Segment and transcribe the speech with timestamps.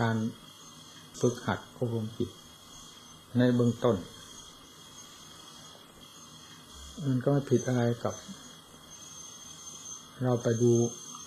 [0.00, 0.16] การ
[1.20, 2.30] ฝึกหัดอบรมจิต
[3.38, 3.96] ในเบื้องต้น
[7.04, 8.14] มันก็ไม่ผิดอะไรกับ
[10.22, 10.72] เราไปดู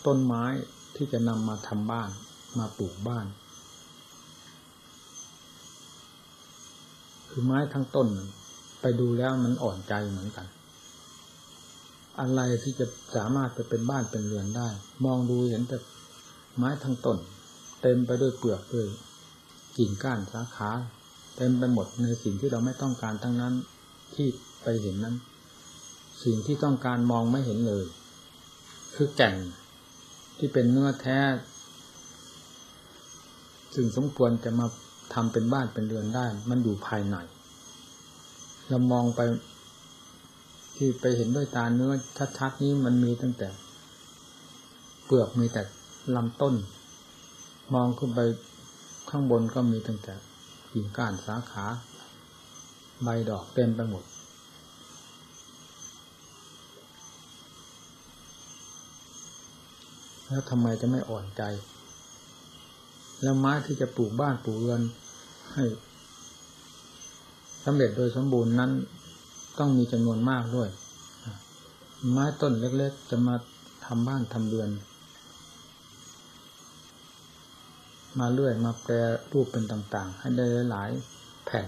[0.05, 0.43] ต้นไม้
[0.95, 2.09] ที่จะนำมาทำบ้าน
[2.59, 3.25] มาปลูกบ้าน
[7.29, 8.07] คือไม้ทั้งต้น
[8.81, 10.47] ไปดูแล้วมันอ่อนใจเหมือนกัน
[12.19, 14.69] อะไรที่จะสามารถจะเป็นบ้านเป็นเรือนได้
[15.05, 15.77] มองดูเห็นแต่
[16.57, 17.17] ไม้ทั้งต้น
[17.81, 18.87] เต็มไปด้วยเปลือกด้วย
[19.77, 20.69] กิ่งก้านสาขา
[21.37, 23.53] เต็มไปหมดในสิ่งที่เราไม่ต้องการทั้งนั้น
[24.15, 24.27] ที่
[24.63, 25.15] ไปเห็นนั้น
[26.23, 27.85] สิ่งที่ต้องการมองไม่เห็นเลย
[28.95, 29.35] คือแก่น
[30.37, 31.19] ที่เป็นเนื้อแท้
[33.73, 34.67] ซึ่งสมควรจะมา
[35.13, 37.15] ทำเป็นบ้านเป็นเรือนได้ มันอยู่ภายใน
[38.67, 39.21] เรามองไป
[40.75, 41.91] ที่ไปเห็นด้วยตาเนื้อ
[42.37, 43.49] ชัดๆนี้มันมีตั้งแต่
[45.05, 45.61] เปลือกมีแต่
[46.15, 46.55] ลำต้น
[47.73, 48.19] มองขึ้นไป
[49.09, 50.13] ข้างบนก็มีตั้งแต่
[50.71, 51.65] กิ่งก้านสาขา
[53.03, 54.03] ใบดอกเต็มไปหมด
[60.25, 61.43] แล้วทำไมจะไม่อ่อนใจ
[63.21, 64.81] แล้วไม้ที่จะปลูกบ้านปลูกเรือน
[65.53, 65.63] ให้
[67.65, 68.71] สำเร็จโดยสมบูรณ์นั้น
[69.59, 70.69] ต้องมีจำนวนมากด้วย
[72.11, 73.35] ไม้ต้นเล็กๆ จะมา
[73.85, 74.69] ทำบ้านทำเรือน
[78.19, 78.93] มาเลื่อยมาแปร
[79.31, 80.89] รูปเป็นต่างๆ ให้ได้หลาย
[81.45, 81.67] แผ่น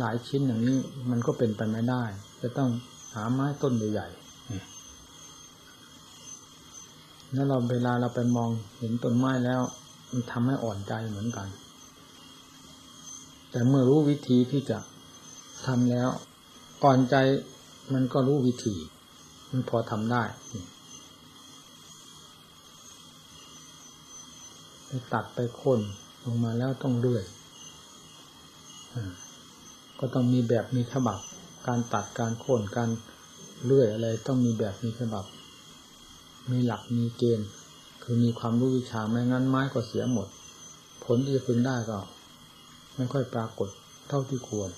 [0.00, 0.78] หลายๆชิ้นอย่างนี้
[1.10, 2.02] มันก็เป็นไปไม่ได้
[2.42, 2.70] จะต้อง
[3.14, 4.28] หาไม้ต้นใหญ่ๆ
[7.32, 9.60] แล้วเราเวลาเราไปมองเห็นต้นไม้แล้ว
[10.12, 11.48] มันทำให้อ่อนใจเหมือนกัน
[13.50, 14.78] แต่เมื่อรู้วิธีที่จะ
[15.66, 16.08] ทำแล้ว
[16.84, 17.16] อ่อนใจ
[17.92, 18.74] มันก็รู้วิธี
[19.50, 20.22] มันพอทำได้
[24.88, 25.80] ไปตัดไปโค่น
[26.24, 27.24] ลงมาแล้วต้องเลื่อย
[29.98, 31.18] ก็ต้องมีแบบมีฉบับ
[31.66, 32.90] การตัดการโค่นการ
[33.64, 35.24] เลื่อยอะไรต้องมีแบบมีฉบับ
[36.50, 37.48] มีหลักมีเกณฑ์
[38.02, 40.28] คือมีความรู้วิชาไม่งั้นไม้ก็เสียหมด
[41.04, 41.98] ผลที่จะพึงได้ก็
[42.96, 43.68] ไม่ค่อยปรากฏ
[44.08, 44.70] เท่าที่ควร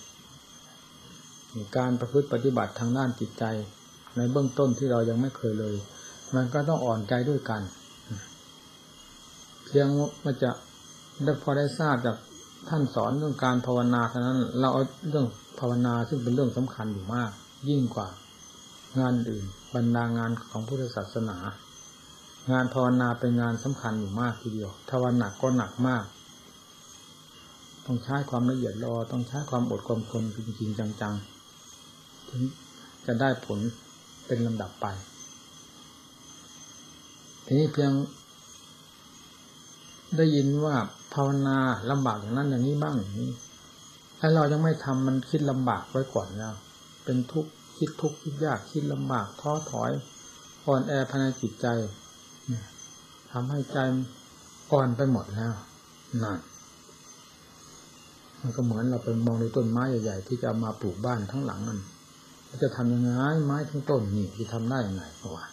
[1.76, 3.44] การประพฤติปฏิบัติทางด้านจิตใจ
[4.16, 5.76] ในเบื้องต้นที่เรายังไม่เคยเลย
[6.34, 7.62] มันก็ต้องอ่อนใจด้วยกัน
[9.70, 9.88] พียง
[10.24, 10.50] มันจะ
[11.24, 12.16] ได้พอได้ทราบจาก
[12.68, 15.26] ท่านสอนเรื่องการภาวนาเท่านั้น เราเอาเรื่อง
[15.60, 17.30] ภาวนาซึ่งเป็นเรื่องสำคัญอยู่มาก
[17.68, 18.08] ยิ่งกว่า
[18.98, 19.44] งานอื่น
[19.74, 21.36] บรรดางานของพุทธศาสนา
[22.52, 26.04] งานภาวนาเป็นงานสำคัญอยู่มากทีเดียวถ้าวันหนักก็หนักมาก
[27.86, 32.42] ต้องใช้ความละเอียดรอต้องใช้ความอดความทนจริงๆจังๆถึง
[33.06, 33.58] จะได้ผล
[34.26, 34.86] เป็นลำดับไป
[37.46, 37.92] ทีนี้เพียง
[40.16, 40.76] ได้ยินว่า
[41.14, 41.58] ภาวนา
[41.90, 43.30] ลำบากอย่างนั้นอย่างนี้บ้างอย่างนี้
[44.18, 46.52] ถ้าเรายังไม่ทำมันคิดลำบากไว้ก่อนแล้ว
[47.04, 49.90] เป็นทุกข์คิดทุกข์คิดยากคิดลำบากท้อถอย
[50.66, 51.66] อ่อนแอภายในจิตใจ
[53.32, 53.78] ทำให้ใจ
[54.72, 55.52] อ่อนไปหมดแล้ว
[56.22, 56.38] นั่น
[58.40, 61.74] มันก็เหมือนเราไปมองในต้นไม้ใหญ่ๆที่จะมาปลูกบ้านทั้งหลังมั
[62.56, 63.10] นจะทำยังไง
[63.44, 65.44] ไม้ทั้งต้นนี่จะทำได้ยังไงเพราะว่า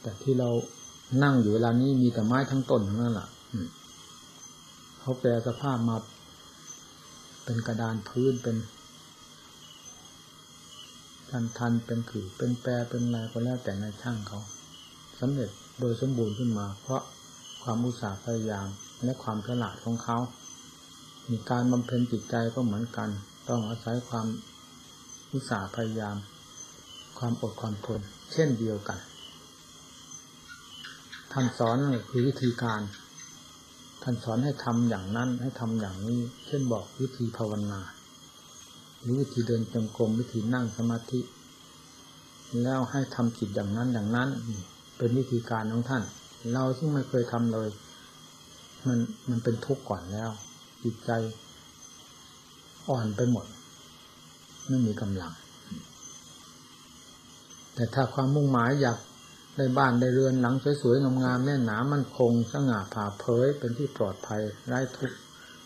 [0.00, 0.48] แต่ที่เรา
[1.22, 3.28] นั่งอยู่เวลานี้มีแต่ไม้ทั้งต้นทั้งนั้นแหละ
[5.00, 5.96] เขาแปลสภาพมา
[7.44, 8.56] เป็นกระดานพื้นเป็น
[11.30, 14.40] ทันทันเป็นขือเป็นแปรเป็นอะไรก็แล้วแต่ในช่างเขา
[15.20, 17.02] สำเร็จโดยสมบูรณ์ขึ้นมา เพราะ
[17.62, 18.68] ความอุตสาห์พยายาม
[19.04, 20.18] และความฉลาดของเขา
[21.30, 23.08] มีการบำเพ็ญจิตใจก็เหมือนกัน
[23.48, 24.26] ต้องอาศัยความ
[25.32, 26.16] อุตสาห์พยายาม
[27.18, 28.00] ความอดความทน
[28.32, 28.98] เช่นเดียวกัน
[31.32, 31.76] ท่านสอน
[32.10, 32.80] คือวิธีการ
[34.02, 37.80] ท่านสอนให้ทำอย่างนั้น ให้ทำอย่างนี้ เช่นบอกวิธีภาวนา
[39.00, 41.20] หรือวิธีเดินจงกรมวิธีนั่งสมาธิ
[42.62, 44.28] แล้วให้ทำจิตอย่างนั้นอย่างนั้น
[44.98, 46.02] เป็นวิธีการของท่าน
[46.52, 47.68] เราซึ่งไม่เคยทำเลย
[48.86, 48.98] มัน
[49.30, 50.30] มันเป็นทุกข์ก่อนแล้ว
[50.82, 51.10] จิตใจ
[52.88, 53.46] อ่อนไปหมด
[54.68, 55.32] ไม่มีกำลัง
[57.74, 58.98] แต่ถ้าความมุ่งหมายอยาก
[59.56, 65.18] ได้บ้านได้เรือนหลังสวยๆงามๆแน่นหนามันคงสง่าผ่าเผยเป็นที่ปลอดภัยไร้ทุกข์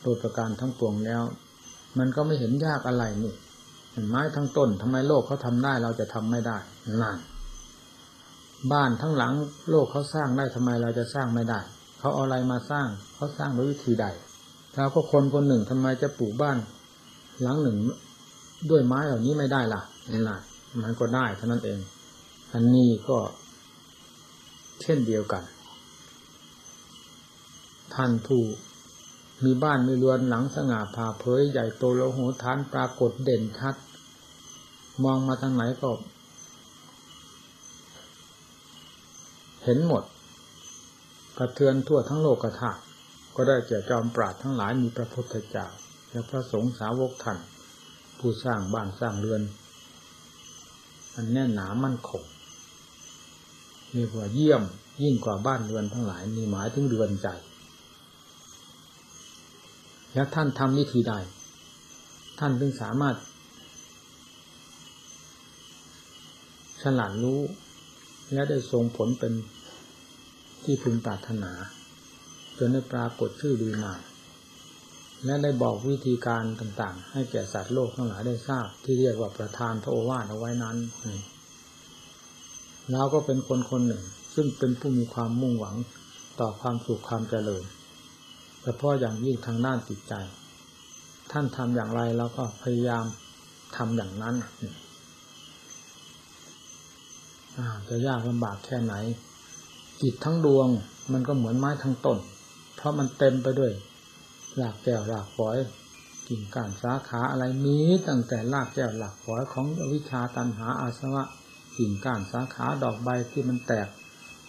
[0.03, 1.23] โดยประการทั้งปวงแล้ว
[1.99, 3.35] มันก็ไม่เห็นยากอะไรนี่
[4.09, 6.57] ไม้ทั้งต้นทำไมโลกเขาทำได้เราจะทำไม่ได้
[7.03, 7.19] นั่น
[8.73, 9.33] บ้านทั้งหลัง
[9.71, 11.61] โลกเขาสร้างได้ทำไมเราจะสร้างไม่ได้
[11.99, 14.07] เขาเอาอะไรมาสร้างเขาสร้างด้วยวิธีใด
[14.75, 16.57] เราก็คนคนหนึ่งทำไมจะปลูกบ้าน
[17.43, 17.77] หลังหนึ่ง
[18.71, 19.81] ด้วยไม้เหล่านี้ไม่ได้ล่ะ
[20.13, 20.39] นี่แหละ
[20.83, 21.79] มันก็ได้เท่านั้นเอง
[22.53, 23.19] อันนี้ก็
[24.83, 25.45] เช่นเดียวกัน
[27.95, 28.43] ท่านผู้
[29.45, 33.75] มีบ้านมีเรือนหลังสง่าผ่าเผยใหญ่โตโลโหฐานปรากฏเด่นชัด
[35.05, 35.91] มองมาทางไหนก็
[39.65, 40.05] เห็นหมด
[41.39, 42.73] กระเทือนทั่วทั้งโลกกระถา
[43.37, 45.67] ก็ได้แก่จอมปราดทั้งหลายมีพระพุทธเจ้า
[46.11, 47.39] และพระสงฆ์สาวกท่าน
[48.19, 49.43] ผู้สร้างบ้านสร้างเรือน
[51.15, 52.23] อันแน่นหนามั่นคง
[53.97, 54.63] มีกว่าเยี่ยม
[55.03, 57.29] ยิ่งกว่าบ้านเรือนทั้งหลายมีหมายถึงเรือนใจ
[60.15, 61.15] แล้วท่านทำวิธีใด
[62.39, 63.17] ท่านถึงสามารถ
[66.83, 67.41] ฉลาดรู้
[68.33, 69.33] และได้ทรงผลเป็น
[70.65, 71.53] ที่พึงปรารถนา
[72.59, 73.95] จนได้ปรากฏชื่อดีมา
[75.25, 80.77] และได้บอกวิธีการต่างๆ ให้แก่สัตว์โลกทั้งหลายได้ทราบ ที่เรียกว่าประธานพระโอวาทเอาไว้นั้น
[82.93, 84.03] เราก็เป็นคนคนหนึ่ง
[84.35, 85.77] ซึ่งเป็นผู้มีความมุ่งหวัง
[86.41, 87.65] ต่อความสุขความเจริญ
[88.63, 90.15] เฉพาะอย่างยิ่งทางด้านจิตใจ
[91.33, 93.05] ท่านทำอย่างไรเราก็พยายาม
[93.77, 94.35] ทำอย่างนั้น
[97.89, 98.95] จะยากลำบากแค่ไหน
[100.03, 100.69] จิตทั้งดวง
[101.13, 102.19] มันก็เหมือนไม้ทั้งต้น
[102.77, 103.73] เพราะมันเต็มไปด้วย
[104.57, 105.57] หลากแก้วหลากฝอย
[106.29, 107.77] กิ่งก้านสาขาอะไรมี
[108.09, 111.25] ตั้งแต่ลากแก้วหลากฝอยของวิชาตันหาอาสวะ
[111.79, 113.89] กิ่งก้านสาขาดอกใบที่มันแตก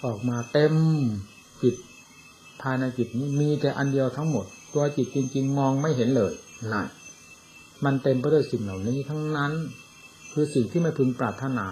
[0.04, 0.76] ออกมาเต็ม
[1.62, 1.76] จิต
[2.62, 6.34] ภายในจิตนี้มีแต่อันเดียวทั้งหมด ตัวจิตจริง ๆ มองไม่เห็นเลย
[6.74, 6.88] นั่น
[7.86, 9.54] มันเต็มไปด้วยสิ่งเหล่านี้ทั้งนั้น
[10.34, 11.68] คือสิ่งที่ไม่พึงปรารถนา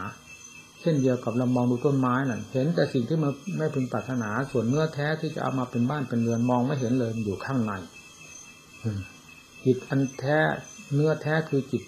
[0.81, 7.71] เช่นเดียวกับเรามองดูต้นไม้นั่นเห็นแต่สิ่งที่มันไม่พึงปรารถนา ส่วนเนื้อแท้ที่จะเอามาเป็นบ้านเป็นเรือนมองไม่เห็นเลยอยู่ข้างใน
[9.65, 10.39] จิตอันแท้
[10.93, 11.83] เนื้อแท้คือจิต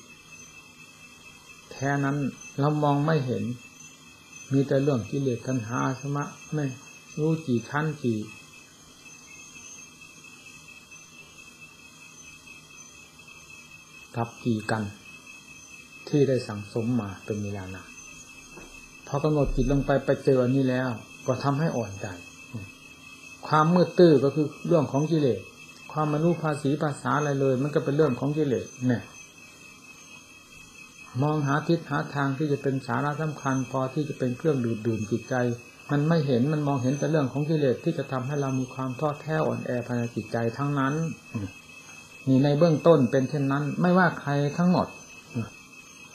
[1.77, 2.17] แท้นั้น
[2.59, 3.43] เรามองไม่เห็น
[4.51, 6.65] มีแต่เรื่องกิเลสทันหาสมะไม่
[7.17, 8.19] รู้กี่ชั้นกี่
[14.17, 14.83] รับกี่กัน
[16.07, 17.87] ที่ได้สั่งสมมาเป็นเวลานาน
[19.07, 20.89] พอกำหนดจิตลงไปไปเจออันนี้แล้ว
[21.27, 22.07] ก็ทำให้อ่อนใจ
[23.47, 25.39] ความมืดตื้อก็คือเรื่องของกิเลส
[25.91, 29.03] ความไม่รู้ภาษีภาษาอะไรเลย มันก็เป็นเรื่องของกิเลสเนี่ย
[31.21, 35.35] มองหาทิศหาทางที่จะเป็นสาระสำคัญ พอที่จะเป็นเครื่องดูดดื่มจิตใจ
[35.91, 40.93] มันไม่เห็นมันมองเห็นแต่เรื่องของกิเลสที่จะทำให้เรามีความท้อแท้อ่อนแอภายในจิตใจทั้งนั้น
[42.27, 44.87] นี่ในเบื้องต้นเป็นเช่นนั้น ไม่ว่าใครทั้งหมด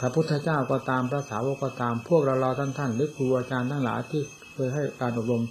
[0.00, 4.22] พระพุทธเจ้าก็ตามพระสาวกก็ตามพวกเราเราท่านท่านหรือครูอาจารย์ทั้งหลายที่
[4.52, 5.42] เคยให้การอบรม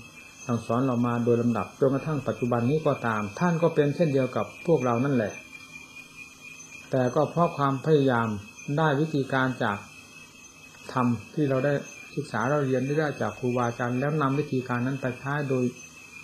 [0.45, 5.33] สั่งสอนเรามาโดยลำดับจนกระทั่งปัจจุบันนี้ก็ตาม ท่านก็เป็นเช่นเดียวกับพวกเรานั่นแหละ
[6.91, 8.27] แต่ก็เพราะความพยายาม
[8.77, 9.77] ได้วิธีการจาก
[10.93, 11.73] ธรรมที่เราได้
[12.15, 15.63] ศึกษาเราเรียนได้จากครูบาอาจารย์แล้วนำวิธีการนั้นไปใช้โดย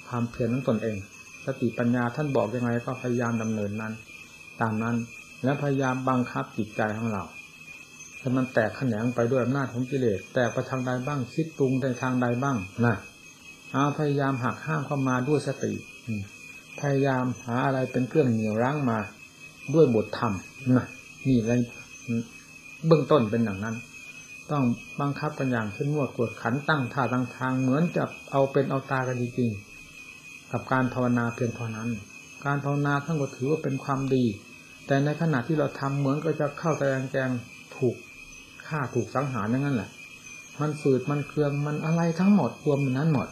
[0.07, 0.98] ความเพียรของตนเอง
[1.45, 3.94] สติปัญญาท่านบอกยังไงก็พยายามดำเนินนั้น
[4.62, 4.95] ตามนั้น
[5.44, 7.24] และพยายามบังคับจิตใจของเรา
[8.22, 12.95] ถ้ามันแตกแขนงไปด้วยอำนาจของกิเลสแตกไปทางใดบ้างคิดปรุงในทางใดบ้างนะ
[13.72, 15.74] เอาพยายามหักห้ามเข้ามาด้วยสติ
[16.81, 19.00] พยายามหาอะไรเป็นเครื่องเหนี่ยวรั้งมา
[19.74, 20.34] ด้วยบทธรรม
[20.72, 20.86] นะ
[21.28, 21.54] นี่อะไร
[22.86, 23.75] เบื้องต้นเป็นอย่างนั้น
[24.51, 24.63] ต้อง
[25.01, 31.89] บังคับกันอย่างเข้มงวดกวดขันตั้งท่าตั้งทางเหมือนจะเอาเป็นเอาตากันจริงๆกับการภาวนาเพียงเท่านั้น
[32.46, 34.25] การภาวนาทั้งหมดถือว่าเป็นความดี
[34.88, 37.29] แต่ในขณะที่เราทำเหมือนก็จะเข้าแรงแกง
[37.77, 37.96] ถูก
[38.67, 39.89] ฆ่าถูกสังหารอย่างนั้นแหละ
[40.60, 43.27] มันฝืดมันเครืองมันอะไรทั้งหมดรวมนั้นหมด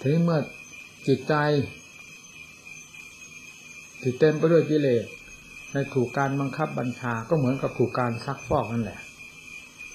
[0.00, 0.40] ทีนี้เมื่อ
[1.06, 1.34] จิตใจ
[4.00, 5.04] ที่เต็มไปด้วยกิเลส
[5.72, 9.00] ในถูกการบังคับบัญชาก็เหมือนกับถูกการซักฟอกนั่นแหละ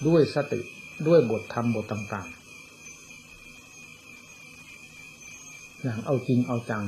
[0.07, 0.59] ด้วยสติ
[1.07, 2.41] ด้วยบทธรรมบทต่างๆ
[5.81, 6.83] อย่างเอาจริงเอาจัง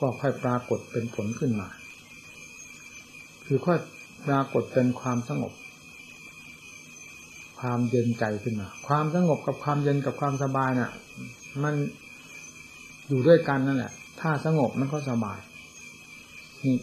[0.00, 1.68] ก็ค่อยปรากฏเป็นผลขึ้นมา
[3.46, 3.78] คือค่อย
[4.26, 5.52] ปรากฏเป็นความสงบ
[7.60, 10.90] ความเย็นใจขึ้นมา ความสงบกับความเย็นกับความสบายเนี่ย
[11.62, 11.74] มัน
[13.08, 15.38] อยู่ด้วยกันนั่นแหละ ถ้าสงบมันก็สบาย
[16.64, 16.76] นี่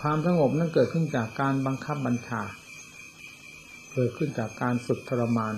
[0.00, 2.42] ความสงบนั้นเกิดขึ้นจากการบังคับบัญชา
[3.92, 5.54] เกิดขึ้นจากการฝึกทรมาน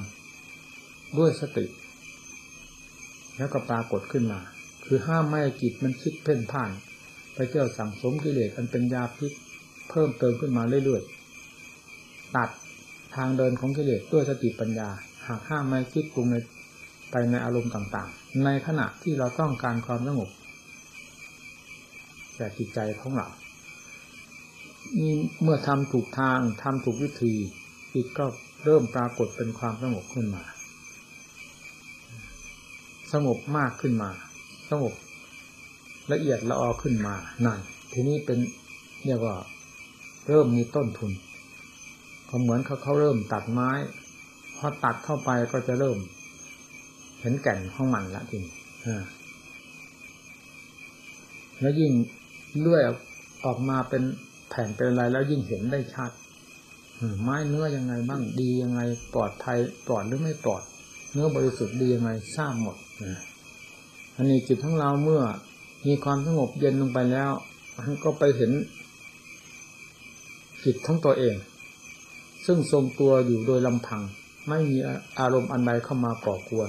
[1.19, 1.67] ด้วยสติ
[3.37, 4.41] แล้วก็ปรากฏขึ้นมา
[4.85, 6.71] คือห้ามไม่จิตมันคิดเพ่นพ่าน
[7.35, 9.33] ไปเที่ยวสั่งสมกิเลสอันเป็นยาพิษ
[9.91, 12.51] เพิ่มเติมขึ้นมาเรื่อยๆ ตัด
[13.17, 14.89] ทางเดินของกิเลสด้วยสติปัญญา
[15.27, 16.35] หากห้ามไม่คิดปรุงใน
[17.11, 20.29] ไปในอารมณ์ต่างๆ ในขณะที่เราต้องการความสงบ
[22.39, 23.29] แต่จิตใจของเรา
[24.99, 27.35] นี่เมื่อทำถูกทางทำถูกวิธี
[27.95, 28.25] จิตก็
[28.65, 30.43] เริ่มปรากฏเป็นความสงบขึ้นมา
[33.13, 34.11] สงบมากขึ้นมา
[34.71, 34.95] สงบ
[36.13, 37.15] ละเอียดละออขึ้นมา
[37.45, 37.59] นั่น
[37.93, 38.39] ทีนี้เป็น
[39.07, 39.37] เรียกว่า
[40.29, 41.13] เริ่มมีต้นทุน
[42.29, 43.71] ก็เหมือนเขาเขาเริ่มตัดไม้
[44.57, 45.99] พอตัดเข้าไปก็จะเริ่ม
[47.21, 48.53] เห็นแก่นของมันละทีนี้
[51.61, 51.93] แล้วยิ่ง
[52.61, 52.83] เลื่อย
[53.45, 54.03] ออกมาเป็น
[54.49, 56.11] แผ่นเป็นอะไรแล้วยิ่งเห็นได้ชัด
[57.23, 58.81] ไม้เนื้อยังไงบ้างดียังไง
[59.15, 60.63] ปลอดภัยปลอดหรือไม่ปลอด
[61.13, 62.77] เนื้อบริสุทธิ์ดียังไงทราบหมด
[64.17, 65.23] อันนี้จิตทั้งเราเมื่อ
[65.87, 67.31] มีความสงบเย็นลงไปแล้ว
[67.77, 68.53] มันก็ไปเห็น
[70.65, 71.37] จิตทั้งตัวเอง
[72.47, 74.03] ซึ่งทรงตัวอยู่โดยลำพัง
[74.49, 74.79] ไม่มี
[75.21, 76.69] อารมณ์อันใดเข้ามาก่อกวน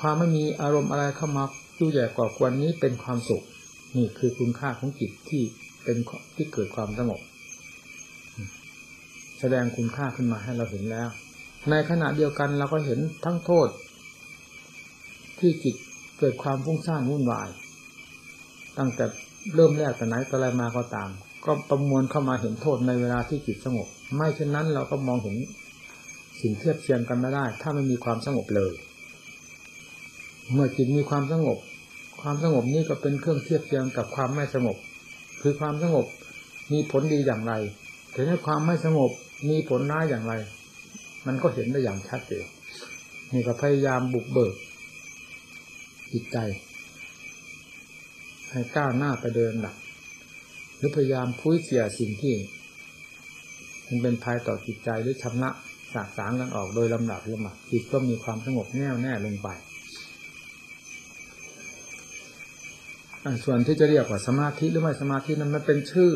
[0.00, 1.44] ความไม่มีอารมณ์อะไรเข้ามา
[1.78, 3.42] ยุ่ยแย่ก่อกวนนี้เป็นความสุข
[3.96, 5.42] นี่คือคุณค่าของจิตที่
[5.82, 5.96] เป็น
[6.36, 7.20] ที่เกิดความสงบ
[9.38, 11.08] แสดงคุณค่าขึ้นมาให้เราเห็นแล้ว
[11.70, 13.68] ในขณะเดียวกันเราก็เห็นทั้งโทษ
[15.38, 15.76] ที่จิต
[16.18, 17.48] เกิดความฟุ้งซ่านวุ่นวาย
[18.78, 19.04] ตั้งแต่
[19.54, 21.10] เริ่มแรกแต่ไหนแต่ไรมาก็ตาม
[21.44, 25.36] ก็ประมวลเข้ามาเห็นโทษในเวลาที่จิตสงบ ไม่เช่นนั้นเราก็มองเห็น
[26.40, 28.72] สิ่งเทียบเทียมกันไม่ได้ ถ้าไม่มีความสงบเลย
[30.52, 31.58] เมื่อจิตมีความสงบ
[32.20, 34.76] ความสงบนี้ก็เป็นเครื่องเทียบเทียมกับความไม่สงบ
[35.40, 36.06] คือความสงบ
[36.72, 37.52] มีผลดีอย่างไร
[38.14, 39.10] ถึงให้ความไม่สงบ
[39.48, 40.34] มีผลร้ายอย่างไร
[41.26, 42.46] มันก็เห็นได้อย่างชัดเจน
[43.32, 44.54] นี่ก็พยายามบุกเบิก
[46.12, 46.38] จิตใจ
[48.50, 49.76] ให้ก้าวหน้าไปเดินหลัก
[50.76, 52.34] หรือพยายามคุ้ยเสียสิ่งที่
[53.86, 55.50] มันเป็นภัยต่อจิตใจหรือชำระ
[55.94, 59.48] สากสางกันออกโดยลำดับลำดับจิตก็มีความสงบแน่วแน่ลงไป
[63.44, 66.12] ส่วนที่จะเรียกว่าสมาธิหรือไม่สมาธินั้นมันเป็นชื่อ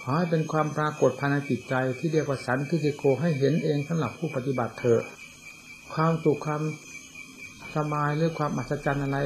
[0.00, 5.02] ขอให้เป็นความปรากฏภายในจิตใจที่เรียกว่าสันทิฏฐิโกให้เห็นเองสำหรับผู้ปฏิบัติเถอะ
[5.94, 6.62] ความสุขความ
[7.76, 9.18] สบายหรือความอัศจรรย์อะไร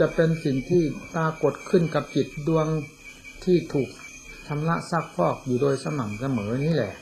[0.00, 0.82] จะเป็นสิ่งที่
[1.14, 2.66] ปรากฏขึ้นกับจิตดวง
[3.44, 3.88] ที่ถูก
[4.46, 6.92] ชำระซักฟอกอยู่โดยสม่ำเสมอนี่แหละ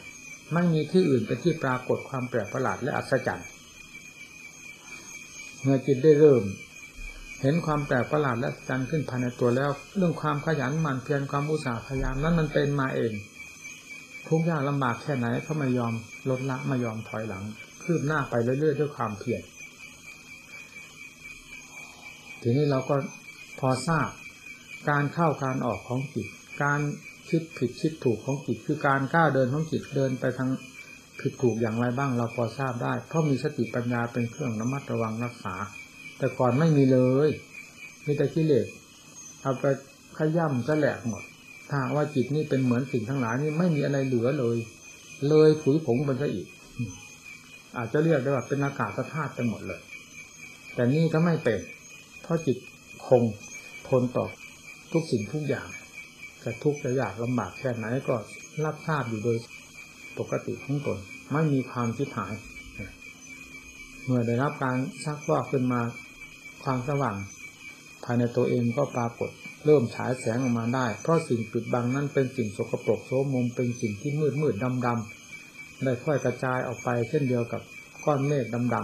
[0.52, 3.49] ไม่มีที่อื่นเป็นที่ปรากฏความแปลกประหลาดและอัศจรรย์
[5.62, 6.42] เมื่อจิตได้เริ่ม
[7.42, 13.12] เห็นความแปลกประหลาดและอัศจรขึ้นภายในตัวแล้ว เรื่องความขยันหมั่นเพียรความอุตสาห์พยายามนั้นมันเป็นมาเอง
[14.28, 15.95] ทุกยากลำบากแค่ไหนเขาไม่ยอม
[16.30, 17.45] ลดละไม่ยอมถอยหลัง
[17.83, 19.42] คืบหน้าไปเรื่อยๆด้วยความเพียร
[22.42, 22.97] ทีนี้เราก็
[23.61, 24.09] พอทราบ
[24.90, 26.28] การเข้าการออกของจิต
[26.62, 26.80] การ
[27.28, 30.50] คิดผิดคิดถูกของจิต คือการก้าวเดินของจิตเดินไปทาง
[31.21, 35.54] ผิดถูกอย่างไรบ้าง เราพอทราบได้ เพราะมีสติปัญญาเป็นเครื่องระมัดระวังรักษา
[36.18, 36.98] แต่ก่อนไม่มีเล
[37.28, 37.30] ย
[38.06, 38.66] มีแต่กิเลส
[39.42, 39.64] เอาไป
[40.18, 41.22] ขย่ำจะแหลกหมด
[41.68, 44.56] ถ้าว่าจิตนี่เป็นเหมือนสิ่งทั้งหลายนี่ไม่มีอะไรเหลือเลย
[45.28, 46.46] เลยผุยผงมันซะอีก
[47.76, 49.80] อาจจะเรียกได้ว่าเป็นอากาศธาตุไปหมดเลย
[50.75, 51.60] แต่นี่ก็ไม่เป็น
[52.22, 52.58] เพราะจิต
[53.06, 53.22] คง
[53.88, 54.26] ทนต่อ
[54.92, 55.68] ทุกสิ่งทุกอย่าง
[56.42, 58.14] จะทุกข์จะยากลำบากแค่ไหนก็
[58.64, 59.37] รับทราบอยู่โดย
[60.18, 60.98] ปกติของตน
[61.32, 62.34] ไม่มีความคิดหาย
[64.04, 65.80] เมื่อได้รับการซักฟอกขึ้นมา
[66.70, 67.16] ความสว่าง
[68.04, 69.30] ภายในตัวเองก็ปรากฏ
[69.64, 77.62] เริ่มฉายแสงออกมาได้ เพราะสิ่งปิดบังนั้นเป็นสิ่งสกปรกโสมมเป็นสิ่งที่มืดมืดดำดำได้ค่อยกระจายออกไปเช่นเดียวกับ
[78.04, 78.76] ก้อนเมฆดำด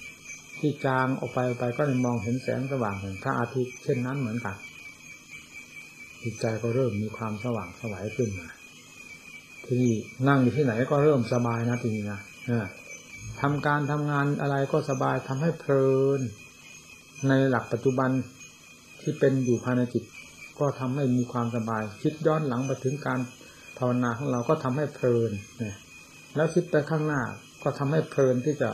[0.00, 4.56] ำที่จางออกไปไปก็จะมองเห็นแสงสว่างของพระอาทิตย์เช่นนั้นเหมือนกัน
[6.22, 8.48] จิตใจก็เริ่มมีความสว่างสวายขึ้นมา
[9.66, 9.86] ที่
[10.28, 12.20] นั่งอยู่ที่ไหนก็เริ่มสบายนะทีนี้นะ
[13.40, 15.88] ทำการทำงานอะไรก็สบายทำให้เพลิ
[16.20, 16.22] น
[17.28, 18.10] ในหลักปัจจุบัน
[19.00, 20.04] ที่เป็นอยู่ภายในจิต
[20.58, 23.20] ก็ทำให้มีความสบาย คิดย้อนหลังไปถึงการ
[23.78, 25.30] ภาวนาของเราก็ทำให้เพลิน
[25.62, 25.76] นี่ย
[26.36, 27.22] แล้วคิดไปข้างหน้า
[27.62, 28.70] ก็ทำให้เพลินที่จะ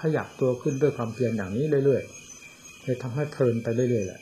[0.00, 4.20] ขยับตัวขึ้นด้วยความเพียรอย่างนี้เรื่อยๆเลยทำให้เพลินไปเรื่อยๆแหละ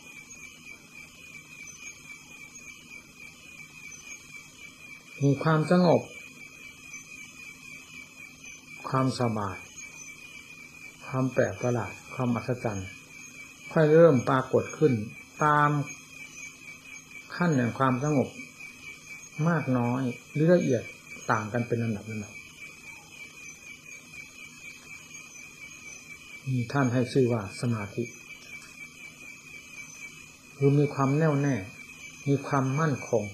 [5.23, 6.03] มีความสงบ
[8.89, 9.57] ความสบาย
[11.07, 12.89] ความแปลกประหลาด ความอัศจรรย์
[13.73, 14.93] ค่อยเริ่มปรากฏขึ้น
[15.45, 15.71] ตาม
[17.37, 18.29] ขั้นแห่งความสงบ
[19.49, 20.83] มากน้อยหรือละเอียด
[21.31, 22.33] ต่างกันเป็นลำดับลำดับ
[26.53, 28.05] มีท่านให้ชื่อว่าสมาธิ
[30.57, 31.55] คือมีความแน่วแน่
[32.29, 33.25] มีความมั่นคง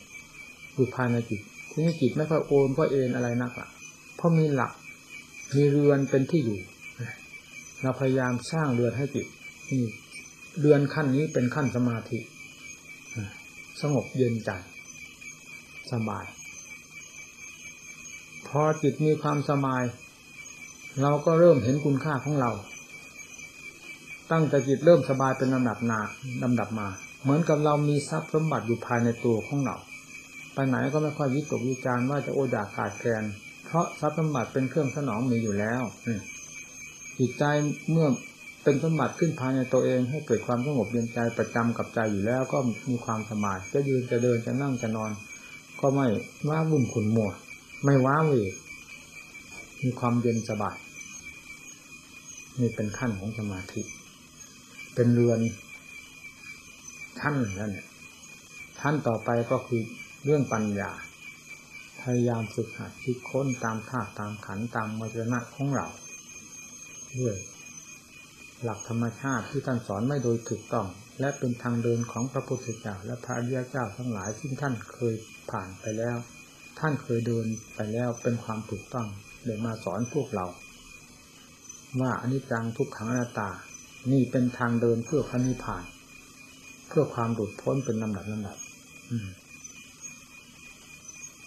[0.75, 3.69] อยู่ภายในจิตที่นี้จิตไม่ค่อยโอนเพราะเอ็นอะไรนักละ
[4.17, 4.73] เพราะมีหลัก
[5.57, 6.59] มีเรือนเป็นที่อยู่
[7.83, 9.27] เราพยายามสร้างเรือนให้จิต
[9.71, 9.83] นี่
[10.63, 12.19] เดือนขั้นนี้เป็นขั้นสมาธิ
[13.81, 14.51] สงบเย็นใจ
[15.93, 16.25] สบาย
[18.49, 19.83] พอจิตมีความสบาย
[21.03, 22.51] เราก็เริ่มเห็นคุณค่าของเรา
[24.31, 26.01] ตั้งแต่จิตเริ่มสบายเป็นลำดับนา
[26.43, 26.89] ลำดับมา
[27.23, 29.77] เหมือนกับเรามีทรัพย์สมบัติอยู่ภายในตัวของเรา
[30.55, 33.25] ไปไหนก็ไม่ค่อยวิตกวิจารณ์ว่าจะโอดาขาดแคลน
[33.67, 35.83] เพราะทรัพย์สมบัติเป็นเครื่องสนองมีอยู่แล้ว
[37.19, 37.45] จิตใจ
[37.91, 38.09] เมื่อ
[38.65, 45.11] เป็นสมบัติขึ้นภายในตัวเอง ให้เกิดความสงบเย็นใจประจำกับใจอยู่แล้ว ก็มีความสบายจะยืนจะเดินจะนั่งจะนอน
[45.81, 46.07] ก็ไม่
[46.49, 47.31] ว้าวุ่นขุนมัว
[47.85, 48.33] ไม่ว้าเหว
[49.83, 50.77] มีความเย็นสบาย
[52.61, 53.83] นี่เป็นขั้นของสมาธิ
[54.95, 55.41] เป็นเรือน
[57.21, 57.87] ท่านนั่นเนี่ย
[58.81, 59.83] ท่านต่อไปก็คือ
[60.25, 60.91] เรื่องปัญญา
[62.01, 65.87] พยายามฝึกหัดคิดค้นตามธาตุตามขันตามมัจนะของเรา
[67.21, 67.37] ด้วย
[68.65, 70.87] หลักธรรมชาติที่ท่านสอนไม่โดยถูกต้อง
[71.21, 75.15] และเป็นทางเดินของพระพุทธเจ้าและพระอริยเจ้าทั้งหลายที่ท่านเคย
[75.51, 76.17] ผ่านไปแล้ว
[76.81, 79.07] ท่านเคยเดินไปแล้วเป็นความถูกต้อง
[79.45, 80.47] เลยมาสอนพวกเรา
[82.01, 83.51] ว่าอนิจจังทุกขังอนัตตา
[84.13, 85.85] นี่เป็นทางเดินเพื่อพระนิพพาน
[86.89, 88.57] เพื่อความหลุดพ้นเป็นลำดับลำดับ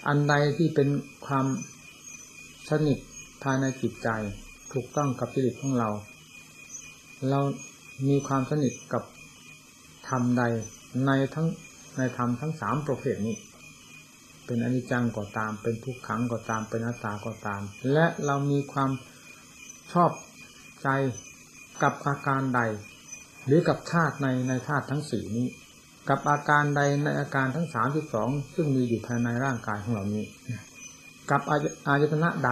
[0.07, 0.89] อันใดที่เป็น
[1.27, 1.45] ความ
[2.69, 2.97] สนิท
[3.43, 4.09] ภายในจิตใจ
[4.74, 5.89] ถูกต้องกับจิตของเรา
[7.29, 7.39] เรา
[8.07, 9.03] มีความสนิทกับ
[10.09, 10.43] ธรรมใด
[11.05, 11.47] ในทั้ง
[11.97, 13.36] ในธรรมทั้งสามประเภทนี้
[14.45, 17.62] เป็นอนิจจังก็ตาม เป็นทุกขังก็ตาม เป็นอนัตตาก็ตาม
[17.93, 18.91] และเรามีความ
[19.91, 20.12] ชอบ
[20.81, 20.88] ใจ
[21.83, 22.62] กับอาการใด
[23.45, 25.47] หรือกับธาตุในในธาตุทั้งสี่นี้
[26.09, 30.25] กับอาการใดในอาการทั้งสามสิบสองซึ่งมีอยู่ภายในร่างกายของเรานี้
[31.29, 31.41] กับ
[31.88, 32.51] อายตนะใด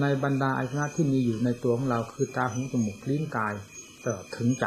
[0.00, 3.54] ในบรรดาอายตนะที่มีอยู่ในตัวของเราคือตาหูจมูกลิ้นกาย
[4.02, 4.66] ตลอดถึงใจ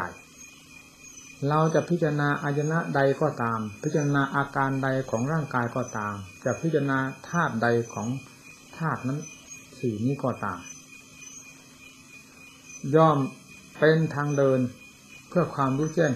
[1.48, 8.08] เราจะพิจารณาอายตนะใดก็ตาม พิจารณาอาการใดของร่างกายก็ตาม จะพิจารณาธาตุใดของ
[8.78, 9.18] ธาตุนั้น
[9.78, 10.58] สี่นี้ก็ตาม
[12.94, 13.18] ย่อม
[13.78, 14.60] เป็นทางเดิน
[15.28, 16.12] เพื่อความรู้แจ้ง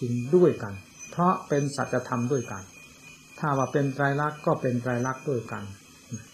[0.00, 0.74] จริงด้วยกัน
[1.10, 2.62] เพราะเป็นสัจธรรมด้วยกัน
[3.38, 5.64] ถ้าว่าเป็นไตรลักษณ์ก็เป็นไตรลักษณ์ด้วยกัน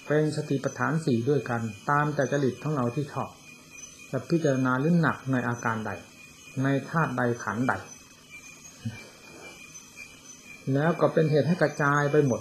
[0.07, 3.31] เป็นสติปัฏฐานสี่ด้วยกัน ตามแต่จริตของเราที่ชอบ
[4.11, 5.91] จะพิจารณาหรือหนักในอาการใด
[6.63, 7.73] ในธาตุใดขันใด
[10.75, 12.41] แล้วก็เป็นเหตุให้กระจายไปหมด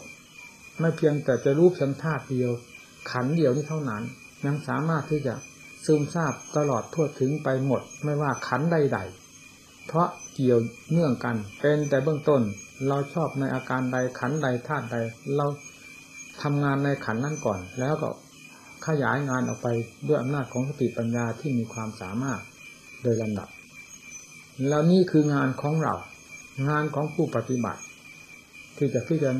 [0.79, 2.51] ไม่เพียงแต่จะรูปสันธาตุเดียว
[3.11, 4.03] ขันเดียวนี้เท่านั้น
[4.45, 5.35] ยังสามารถที่จะ
[5.85, 10.59] ซึมซาบตลอดทั่วถึงไปหมด ไม่ว่าขันใดๆ เพราะเกี่ยว
[10.91, 12.41] เนื่องกัน เป็นแต่เบื้องต้น
[12.87, 14.97] เราชอบในอาการใดขันใดธาตุใด
[15.35, 15.45] เรา
[16.43, 18.09] ทำงานในขันนั้นก่อน แล้วก็
[18.87, 19.67] ขยายงานออกไป
[20.07, 22.41] ด้วยอำนาจของสติปัญญาที่มีความสามารถ
[23.03, 23.49] โดยลำดับ
[24.67, 25.95] แล้วนี่คืองานของเรา
[26.69, 27.81] งานของผู้ปฏิบัติ
[28.77, 29.33] ที่จะพิจาร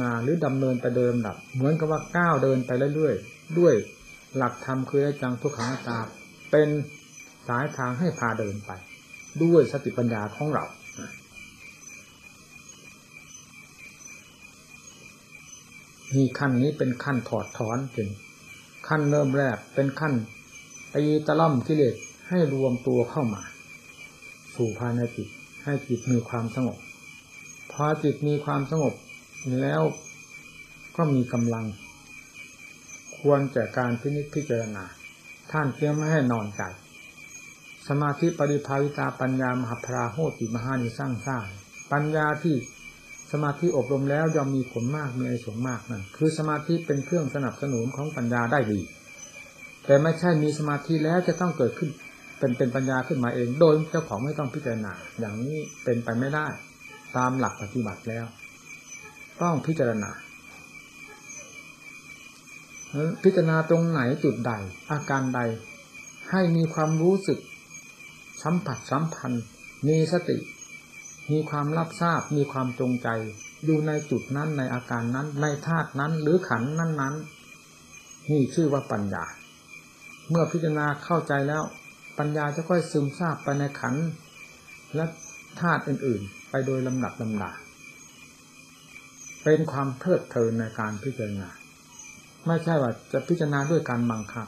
[0.00, 3.74] ณาหรือดำเนินไปโดยลำดับ เหมือนกับว่าก้าวเดินไปเรื่อยๆด้วย
[4.36, 5.98] หลักธรรมคือจังทุกขังตา
[6.50, 6.68] เป็น
[7.48, 8.70] สายทางให้พาเดินไป
[9.42, 10.64] ด้วยสติปัญญาของเรา
[16.14, 18.08] นี่ขั้นนี้เป็นขั้นถอดถอนจริง
[18.88, 20.14] ขั้นเริ่มแรกเป็นขั้น
[20.94, 21.94] ตีตะล่อมกิเลส
[22.28, 23.42] ให้รวมตัวเข้ามา
[24.54, 25.28] สู่ภายในจิต
[25.64, 26.78] ให้จิตมีความสงบ
[27.72, 28.94] พอจิตมีความสงบ
[29.60, 29.82] แล้ว
[30.96, 31.66] ก็มีกำลัง
[33.18, 34.84] ควรแก่การพินิจพิจารณา
[35.52, 36.62] ท่านเพียงไม่ให้นอนใจ
[37.88, 41.44] สมาธิปริภาวิตาปัญญามหาพราโหติมหานิสร้างสร้าง
[41.92, 42.56] ปัญญาที่
[43.32, 48.80] สมาธิอบรมแล้วย่อมมีผลมากมีอสงมากนั่นคือสมาธิเป็นเครื่องสนับสนุนของปัญญาได้ดี
[49.86, 51.90] แต่ไม่ใช่มีสมาธิแล้วจะต้องเกิดขึ้น
[52.38, 56.46] เป็นเป็นปัญญาขึ้นมาเอง โดยเจ้าของไม่ต้องพิจารณาอย่างนี้เป็นไปไม่ได้
[57.16, 58.26] ตามหลักปฏิบัติแล้ว
[59.42, 60.10] ต้องพิจารณา
[63.24, 64.52] พิจารณาตรงไหนจุดใด
[64.90, 65.40] อาการใด
[66.30, 67.38] ให้มีความรู้สึก
[68.42, 69.44] สัมผัสสัมพันธ์
[69.88, 70.36] มีสติ
[71.30, 73.08] มีความรับทราบมีความจงใจ
[73.64, 77.14] อยู่ในจุดนั้นในอาการนั้น ในธาตุนั้นหรือขันนั้นนั้น
[78.30, 79.24] นี่ชื่อว่าปัญญา
[80.28, 81.62] เมื่อพิจารณาเข้าใจแล้ว
[82.18, 83.94] ปัญญาจะค่อยซึมซาบไปในขัน
[84.94, 85.04] และ
[85.60, 87.52] ธาตุอื่น ๆ ไปโดยลำดับลำดา
[89.44, 91.48] เป็นความเพลิดเพลินในการพิจารณา
[92.46, 94.46] ไม่ใช่ว่าจะพิจารณาด้วยการบังคับ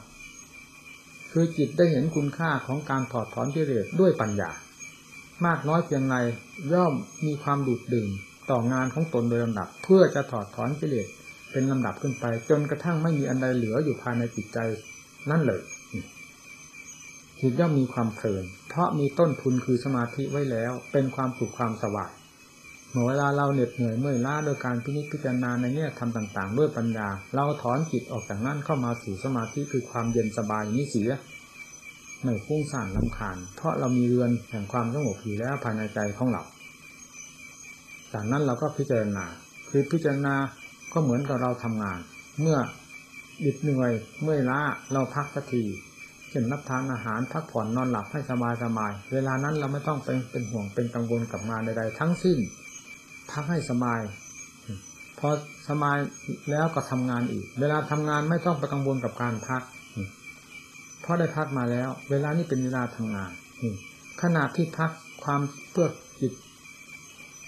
[1.31, 4.51] คือจิตได้เห็นคุณค่าของการถอดถอนกิเลสด้วยปัญญา
[5.45, 6.15] มากน้อยเพียงไร
[6.73, 6.93] ย่อม
[7.25, 8.09] มีความดูดดื่ม
[8.51, 11.07] ต่องานของตนโดยลำดับ เพื่อจะถอดถอนกิเลส
[11.51, 14.57] เป็นลำดับขึ้นไป จนกระทั่งไม่มีอันใดเหลืออยู่ภายในจิตใจ
[15.29, 15.61] นั่นเลย
[17.39, 22.11] จิตย่อมมีความเพลินเพราะมีต้นทุนคือสมาธิไว้แล้ว เป็นความสุขความสว่าง
[22.91, 31.09] เมื่อเวลาเราเหน็ดเหนื่อยเมื่อยล้าโดยการพิจิตพิจารณาในแง่ทำต่าง ๆ ด้วยปัญญา เราถอนจิตออกจากนั้นเข้ามาสู่สมาธิคือความเย็นสบายนี้เสีย
[32.23, 36.43] ไม่ฟุ้งซ่านลำคาญ เพราะเรามีเรือนแห่งความสงบอยู่แล้วภายในใจของเรา
[38.13, 39.25] จากนั้นเราก็พิจารณา
[39.69, 40.35] คือพิจารณา
[40.93, 41.99] ก็เหมือนกับเราทำงาน
[42.41, 42.57] เมื่อ
[43.45, 44.59] ดิดเหนื่อยเมื่อยล้า
[44.93, 45.63] เราพักสักที
[46.29, 52.39] เช่นรับทานอาหารพักผ่อนนอนหลับให้สบายสบาย เวลานั้นเราไม่ต้องเป็นเป็นห่วงเป็นกังวลกับงานใดๆทั้งสิ้น
[53.31, 54.01] พักให้สบาย
[55.19, 55.29] พอ
[55.69, 55.97] สบาย
[56.49, 59.61] แล้วก็ทำงานอีก เวลาทำงานไม่ต้องไปกังวลกับการพัก
[61.03, 63.31] เพราะได้พักมาแล้ว เวลานี้เป็นเวลาทำงาน
[64.21, 64.91] ขณะที่พัก
[65.23, 65.89] ความเพื่อ
[66.21, 66.33] จิต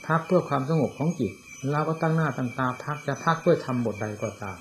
[0.07, 1.33] พักเพื่อความสงบของจิต
[1.71, 4.57] เราก็ตั้งหน้าตั้งตาพักจะพักเพื่อทำบทใดก็ตาม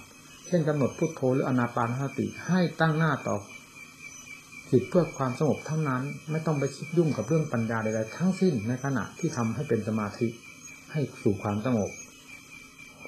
[0.46, 3.36] เช่นกำหนดพุทโธหรืออนาปานสติให้ตั้งหน้าต่อ
[4.70, 10.26] จิตเพื่อความสงบเท่านั้น ไม่ต้องไปคิดยุ่งกับเรื่องปัญญาใดๆทั้งสิ้นในขณะที่ทำให้เป็นสมาธิ
[10.92, 11.90] ให้สู่ความสงบ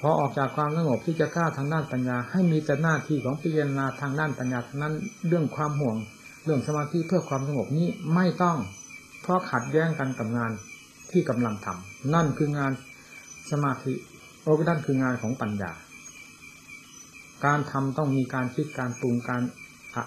[0.01, 4.93] พอออกจากความสงบที่จะกล้าทางด้านปัญญา ให้มีแต่หน้าที่ของพิจารณาทางด้านปัญญาทนั้น
[5.29, 5.97] เรื่องความห่วง
[6.45, 8.59] เรื่องสมาธิเพื่อความสงบนี้ไม่ต้อง
[9.23, 10.53] เพราะขัดแย้งกันกับงาน
[11.11, 12.73] ที่กำลังทำนั่นคืองาน
[13.51, 13.93] สมาธิ
[14.43, 15.73] โอ้นั่นคืองานของปัญญา
[17.45, 19.43] การทำต้องมีการคิดการปรุงการ
[19.95, 20.05] อะ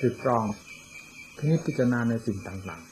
[0.00, 0.44] ตรึกตรอง
[1.36, 2.89] พินิจพิจารณาในสิ่งต่างๆ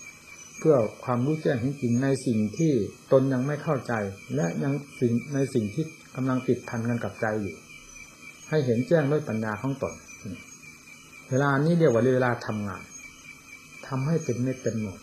[0.59, 2.73] เพื่อความรู้แจ้งจริงในสิ่งที่
[3.13, 3.93] ตนยังไม่เข้าใจ
[4.35, 5.85] และยังสิ่งในสิ่งที่
[6.17, 7.57] กำลังติดพันกันกับใจอยู่
[8.49, 9.95] ให้เห็นแจ้งด้วยปัญญาของตน
[11.31, 12.83] เวลานี้เรียกว่าเวลาทำงาน
[13.87, 14.99] ทำให้เป็นเม็ดเป็นหมด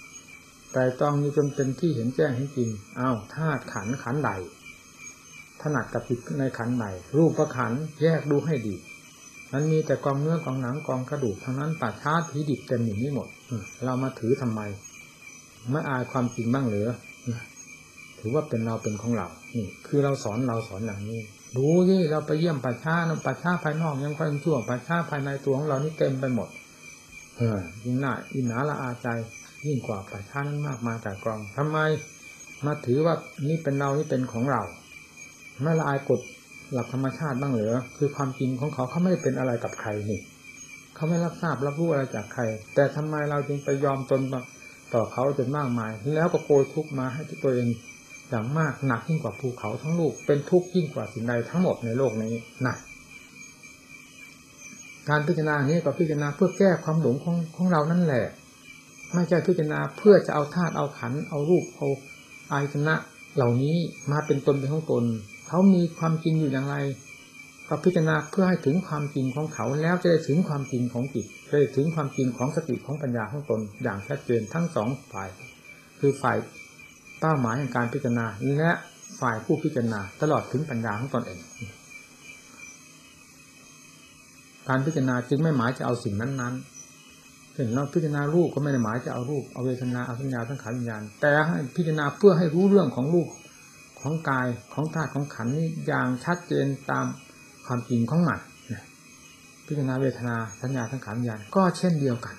[0.73, 4.31] แต่ต้องมีจนเป็นที่เห็นแจ้งเห็นจริงอ้าวธาตุขันขันใด
[5.61, 6.85] ถนัดกับจิตในขันใด
[7.17, 8.75] รูปประขันแยกดูให้ดี
[9.51, 13.27] มันมีแต่กองเนื้อกองหนังกองกระดูกทั้งนั้นป่าช้าผีดิบเต็มอยู่นี้หมด
[13.85, 14.61] เรามาถือทำไม
[15.71, 16.87] ไม่อายความจริงบ้างเหรือ
[18.19, 21.21] ถือว่าเป็นเราเป็นของเรา นี่ คือเราสอนเราสอนอย่างนี้
[21.57, 26.49] ดูยี่เราไปเยี่ยมป่าช้านะป่าช้าภายนอกยังค่อยชั่วป่าช้าภายในตัวของเรานี่เต็มไปหมด
[27.37, 29.07] เออยิ่งหน้าอินหนาละอาใจ
[29.65, 31.77] ยิ่งกว่าป่าช้านั้นมากมาจากกองทำไม
[32.65, 33.15] มาถือว่า
[33.49, 34.61] นี่เป็นเรานี่เป็นของเรา
[35.63, 36.19] ไม่ละอายกฎ
[36.73, 40.19] หลักธรรมชาติบ้างเหรือคือความจริงของเขาเขาไม่เป็นอะไรกับใครนี่
[40.95, 42.43] เขาไม่รับทราบรับรู้อะไรจากใคร
[42.75, 44.21] แต่ทำไมเราจึงไปยอมตน
[44.93, 47.67] ต่อเขาจนมากมาย แล้วก็โกยทุกมาให้ตัวเอง
[48.29, 52.77] อย่างมากหนักยิ่งกว่าภูเขาทั้งลูกเป็นทุกข์ยิ่งกว่าสิ่งใดทั้งหมดในโลกนี้หนัก
[55.09, 58.25] การพิจารณานี้ก็พิจารณาเพื่อแก้ความหลงของของเรานั่นแหละ
[59.13, 61.87] ไม่ใช่พิจารณาเพื่อจะเอาธาตุเอาขันเอารูปเอา
[62.51, 62.95] อายชนะ
[63.35, 63.75] เหล่านี้
[64.11, 65.03] มาเป็นตนเป็นของตน
[65.47, 66.75] เขามีความจริงอยู่อย่างไร
[67.69, 75.29] ก็พิจารณาเพื่อให้ถึงความจริงของเขาแล้วจะได้ถึงความจริงของจิตจะได้ถึงความจริงของสติของปัญญาของตนอย่างชัดเจนทั้งสองฝ่าย
[75.99, 76.37] คือฝ่าย
[77.19, 78.25] เป้าหมายในการพิจารณา
[78.57, 78.71] และ
[79.19, 81.39] ฝ่ายผู้พิจารณาตลอดถึงปัญญาของตนเอง
[84.69, 93.27] การพิจารณาจึงไม่หมายจะเอาสิ่งนั้นๆเห็นเราพิจารณารูปก็ไม่ได้หมายจะเอารูปเอาเวทนาเอาสัญญาสังขารวิญญาณ แต่ให้พิจารณาเพื่อให้รู้เรื่องของรูป
[94.01, 97.05] ของกายของธาตุของขันนี้อย่างชัดเจนตาม
[97.67, 98.39] ความจริงของมัน
[99.65, 102.35] พิจารณาเวทนาสัญญาสังขารวิญาณก็เช่นเดียวกัน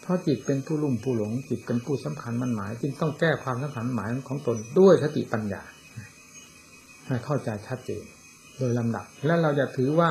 [0.00, 5.62] เพราะจิตเป็นผู้ลุ่มผู้หลง จิตเป็นผู้สำคัญมันหมาย จึงต้องแก้ความสำคัญหมายของตนด้วยสติปัญญา
[7.06, 8.02] ให้เข้าใจชัดเจน
[8.58, 10.10] โดยลำดับ และเราจะถือว่า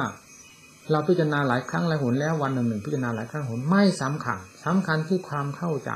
[0.92, 5.92] เราพิจารณาหลายครั้งหลายหนแล้ววันหนึ่งหนึ่งพิจารณาหลายครั้งหนไม่สำคัญสำคัญที่ความเข้าใจ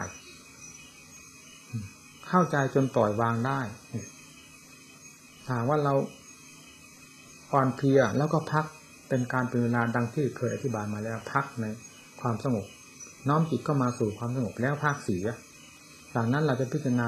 [2.30, 3.60] เข้าใจจนปล่อยวางได้
[5.50, 5.94] ถามว่าเรา
[7.54, 8.66] อ่อนเพลียแล้วก็พัก
[9.10, 11.66] เป็นการเป็นเวลาดังที่เคยอธิบายมาแล้วพักใน
[12.22, 12.66] ความสงบ
[13.30, 15.26] น้อมจิตก็มาสู่ความสงบแล้วพักเสีย
[16.14, 17.08] จากนั้นเราจะพิจารณา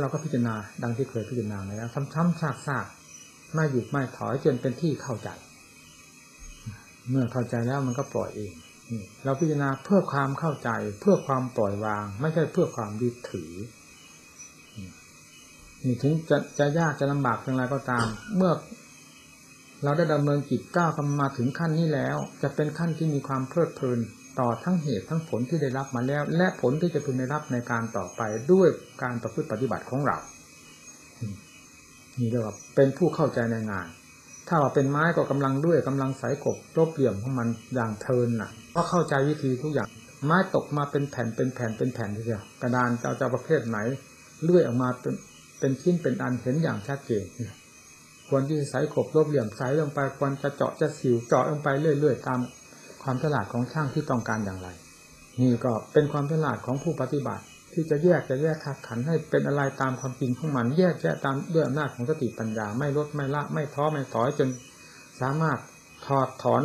[0.00, 5.28] เราก็พิจารณาดังที่เคยพิจารณาแล้วซ้ำๆซากๆไม่หยุดไม่ถอยจนเป็นที่เข้าใจ
[7.10, 8.52] เมื่อเข้าใจแล้วมันก็ปล่อยเอง
[9.24, 13.52] เราพิจารณาเพื่อความเข้าใจ เพื่อความปล่อยวาง ไม่ใช่เพื่อความยึดถือ
[15.84, 18.52] นี่ถึงจะจะยากจะลำบากเพียงไรก็ตาม เมื่อ
[19.82, 24.00] เราได้ดำเนินจิตก้าวมาถึงขั้นนี้แล้ว จะเป็นขั้นที่มีความเพลิดเพลิน
[24.40, 28.68] ต่อทั้งเหตุทั้งผลที่ได้รับมาแล้ว และผลที่จะพึงได้รับในการต่อไปด้วย
[29.02, 30.18] การประพฤติปฏิบัติของเรา
[32.18, 33.86] นี่เรียกว่าเป็นผู้เข้าใจในงาน
[34.48, 39.88] ถ้าว่าเป็นไม้ก็กำลังด้วยกำลังใสกบรบเหลี่ยมของมันอย่างเทินน่ะก็เข้าใจวิธีทุกอย่าง
[40.24, 43.78] ไม้ตกมาเป็นแผ่นเป็นแผ่นเป็นแผ่นทีเดียวกระดานเจ้าเจ้าประเภทไหน
[44.42, 45.14] เลื่อยออกมาเป็น
[45.58, 47.24] เป็นชิ้นเป็นอันเห็นอย่างชัดเจน
[48.28, 52.40] ควรที่จะใสกบรบเหลี่ยมใส่ลงไปควรจะเจาะจะสิวเจาะลงไปเรื่อยๆตาม
[53.02, 54.68] ความฉลาดของช่างที่ต้องการอย่างไร
[55.40, 64.48] นี่ก็เป็นความฉลาดของผู้ปฏิบัติ ที่จะแยกจะแยกขัดขันให้เป็นอะไรตามความจริงของมันแยกแยะตามด้วยอำนาจของสติปัญญาไม่ลดไม่ละไม่ท้อไม่ถอยจน
[65.20, 65.58] สามารถ
[66.06, 66.62] ถอดถอน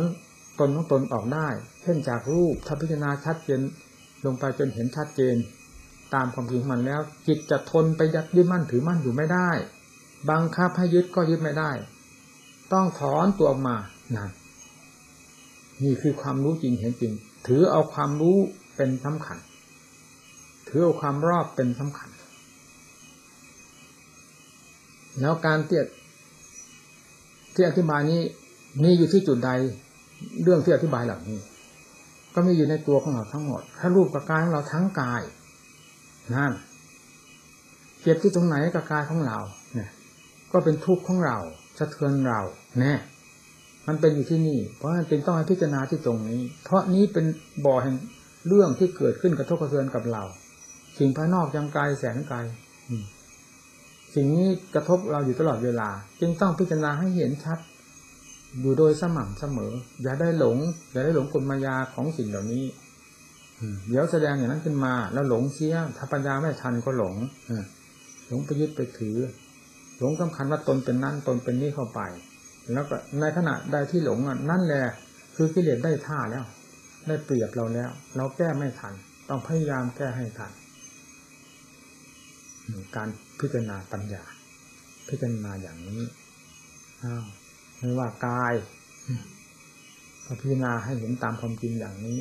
[0.60, 1.48] ตนของตนออกได้
[1.82, 3.60] เช่นจากรูปถ้าพิจารณาชัดเจน
[4.26, 5.36] ลงไปจนเห็นชัดเจน
[6.14, 9.50] ตามความจริงของมันแล้ว จิตจะทนไปยัดยึดมั่นถือมั่นอยู่ไม่ได้
[10.30, 11.70] บังคับให้ยึดก็ยึดไม่ได้
[12.72, 13.76] ต้องถอนตัวมา
[14.16, 14.30] นั่น
[15.82, 17.12] นี่คือความรู้จริงเห็นจริง
[17.46, 18.36] ถือเอาความรู้
[18.76, 19.38] เป็นสำคัญ
[20.68, 22.08] ถือเอาความรอบเป็นสำคัญ
[25.20, 25.84] แล้วการเตีย
[27.54, 28.20] ที่อธิบายนี้
[28.82, 29.50] มีอยู่ที่จุดใด
[30.42, 31.38] เรื่องที่อธิบายเหล่านี้
[32.34, 35.22] ก็มีอยู่ในตัวของเราทั้งหมด ถ้ารูปกับกายของเราทั้งกาย
[36.34, 36.52] นั่น
[38.00, 39.38] เจ็บที่ตรงไหนกับกายของเรา
[40.52, 41.38] ก็เป็นทุกข์ของเรา
[41.78, 42.40] สะเทือนเรา
[42.78, 42.94] แน่
[43.86, 47.24] มันเป็นอยู่ที่นี่ เพราะฉะนั้นจึงต้องให้พิจารณาที่ตรงนี้ เพราะนี้เป็น
[47.66, 47.96] บ่อแห่ง
[48.46, 50.22] เรื่องที่เกิดขึ้นกระทบกระเทือนกับเรา
[50.98, 52.36] สิ่งภายนอกยังไกลแสนไกล
[54.14, 55.88] สิ่งนี้กระทบเราอยู่ตลอดเวลา
[56.20, 57.58] จึงต้องพิจารณาให้เห็นชัด
[58.60, 60.56] อยู่โดยสม่ำเสมอ อย่าได้หลง
[60.92, 62.64] อย่าได้หลงกลมายาของสิ่งเหล่านี้
[63.88, 67.14] เดี๋ยวแสดงอย่างนั้นขึ้นมา แล้วหลงเสียถ้าปัญญาไม่ทันก็หลง
[68.28, 69.16] หลงไปยึดไปถือ
[69.98, 72.00] หลงสำคัญว่าตนเป็นนั่นตนเป็นนี่เข้าไป
[72.72, 74.18] แล้วก็ในขณะใดที่หลง
[74.50, 74.84] นั่นแหละ
[75.36, 76.44] คือกิเลสได้ท่าแล้ว
[77.08, 78.94] ได้เปรียบเราแล้ว เราแก้ไม่ทัน
[79.28, 80.52] ต้องพยายามแก้ให้ทัน
[82.96, 84.24] การพิจารณาปัญญา
[85.08, 86.02] พิจารณาอย่างนี้
[87.04, 87.24] อ้าว
[87.78, 88.54] ไม่ว่ากาย
[90.40, 92.20] พิจารณาให้เห็นตามความจริงอย่างนี้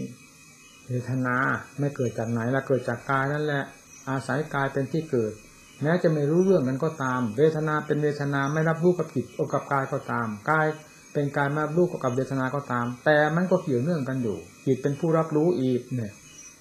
[0.87, 1.35] เวทนา
[1.79, 3.63] ไม่เกิดจากไหนละเกิดจากกายนั่นแหละ
[4.09, 5.33] อาศัยกายเป็นที่เกิด
[5.81, 10.67] แม้จะไม่รู้เรื่องนั้นก็ตาม เวทนาเป็นเวทนาไม่รับรู้กับจิตอกับกายก็ตามกาย
[11.13, 16.11] เป็นการมารับรู้กับเวทนาก็ตาม แต่มันก็เกี่ยวเนื่องกันอยู่ จิตเป็นผู้รับรู้อีกเนี่ย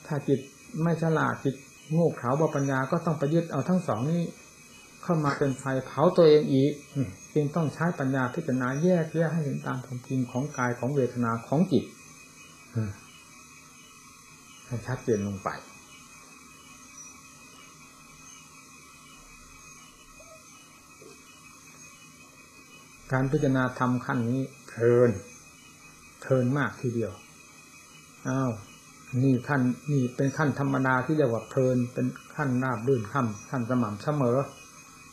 [0.07, 0.41] ถ้าจิต
[0.83, 1.55] ไม่ฉลาดจิต
[1.93, 4.23] โง่เขลาบปัญญาก็ต้องไปยึดเอาทั้งสองนี้
[5.03, 6.73] เข้ามาเป็นไฟเผาตัวเองอีก
[7.35, 11.85] จึงต้องใช้ปัญญาพิจารณาแยกแยกให้เห็นตามความจริงของกายของเวทนาของจิต
[14.67, 15.49] ให้ชัดเจนลงไป
[23.13, 25.11] การพิจารณาทำขั้นนี้เพลิน
[26.21, 27.13] เพลินมากทีเดียว
[28.29, 28.53] อ้าว
[29.23, 29.61] นี่ขั้น
[29.93, 34.39] นี่เป็นขั้นธรรมดาที่เรียกว่าเพลิน เป็นขั้นราบรื่นขั้นขั้นสม่ำเสมอ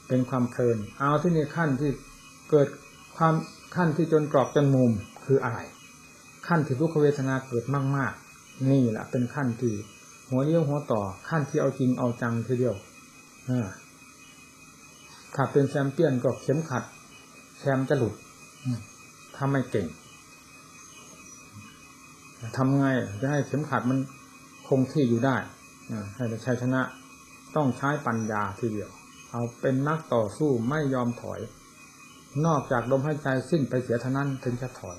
[0.07, 1.91] เป็นความเพลิน เอาที่นี่ขั้นที่
[2.49, 2.67] เกิด
[3.17, 3.33] ความ
[3.75, 4.91] ขั้นที่จนตรอกจนมุม
[5.25, 5.59] คืออะไร
[6.47, 7.63] ขั้นที่ทุกขเวทนาเกิด
[7.97, 9.73] มากๆ นี่แหละเป็นขั้นที่
[10.29, 12.75] หัวเลี้ยวหัวต่อขั้นที่เอาจริงเอาจังทีเดียว
[15.35, 16.83] ถ้าเป็นแชมเปี้ยนก็เข็มขัด
[17.59, 18.13] แซมจะหลุด
[19.35, 19.87] ถ้าไม่เก่ง
[22.57, 22.85] ทำไง
[23.21, 23.99] จะให้เข็มขัดมัน
[24.67, 25.35] คงที่อยู่ได้
[26.15, 26.81] ให้ได้ชัยชนะ
[27.55, 28.89] ต้องใช้ปัญญาทีเดียว
[29.31, 31.39] เอาเป็นนักต่อสู้ไม่ยอมถอย
[32.45, 34.97] นอกจากลมหายใจสิ้นไปเสียเท่านั้นถึงจะถอย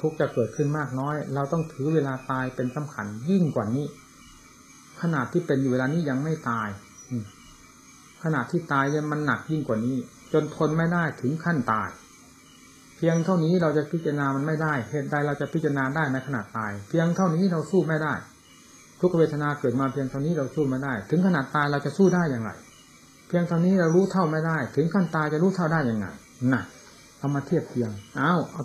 [0.00, 3.84] ทุกจะเกิดขึ้นมากน้อย เราต้องถือเวลาตายเป็นสำคัญยิ่งกว่านี้
[5.00, 6.68] ขนาดที่เป็นอยู่เวลานี้ยังไม่ตาย
[8.24, 9.96] ขนาดที่ตายยังมันหนักยิ่งกว่านี้
[10.32, 11.88] จนทนไม่ได้ถึงขั้นตาย
[12.96, 18.14] เพียงเท่านี้เราจะพิจารณามันไม่ได้ เหตุใดเราจะพิจารณาได้ในขณะตาย เพียงเท่านี้เราสู้ไม่ได้
[19.00, 22.50] ทุกเวทนาเกิดมาเพียงเท่านี้เราสู้ไม่ได้ ถึงขนาดตายเราจะสู้ได้อย่างไร
[23.28, 26.06] เพียงเท่านี้เรารู้เท่าไม่ได้ ถึงขั้นตายจะรู้เท่าได้อยังไง
[26.52, 26.62] น่ะ
[27.18, 28.62] เอามาเทียบเทียงเอาเอา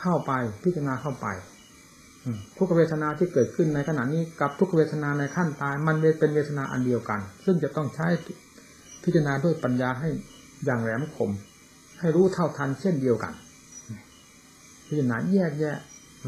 [0.00, 0.32] เข้าไป
[0.64, 1.26] พิจารณาเข้าไป
[2.58, 8.06] ทุกเวทนาที่เกิดขึ้นในขณะนี้กับทุกเวทนาในขั้นตาย มันเป็นเวทนาอันเดียวกัน ซึ่งจะต้องใช้
[9.06, 10.08] พิจารณาด้วยปัญญาให้
[10.64, 11.30] อย่างแหลมคม
[12.00, 13.32] ให้รู้เท่าทันเช่นเดียวกัน
[14.86, 15.76] พิจารณาแยกแยะ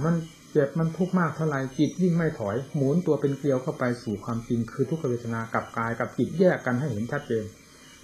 [0.04, 0.14] มัน
[0.52, 7.44] เจ็บมันทุกข์มากเท่าไรจิตยิ่งไม่ถอย หมุนตัวเป็นเกลียวเข้าไปสู่ความจริงคือทุกขเวทนากับกายกับจิตแยกกันให้เห็นชัดเจน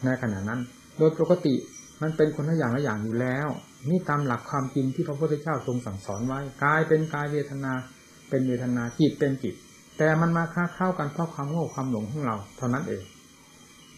[0.05, 0.61] ในขณะนั้น
[0.99, 1.55] โดยปกติ
[2.03, 3.49] มันเป็นคนละอย่างละอย่างอยู่แล้ว
[3.91, 7.73] นี่ตามหลักความจริงที่พระพุทธเจ้าทรงสั่งสอนไว้กายเป็นกายเวทนา
[8.29, 9.55] เป็นเวทนาจิตเป็นจิต
[9.99, 13.03] แต่มันมาค้าเข้ากันเพราะความโง่ความหลงของเรา เท่านั้นเอง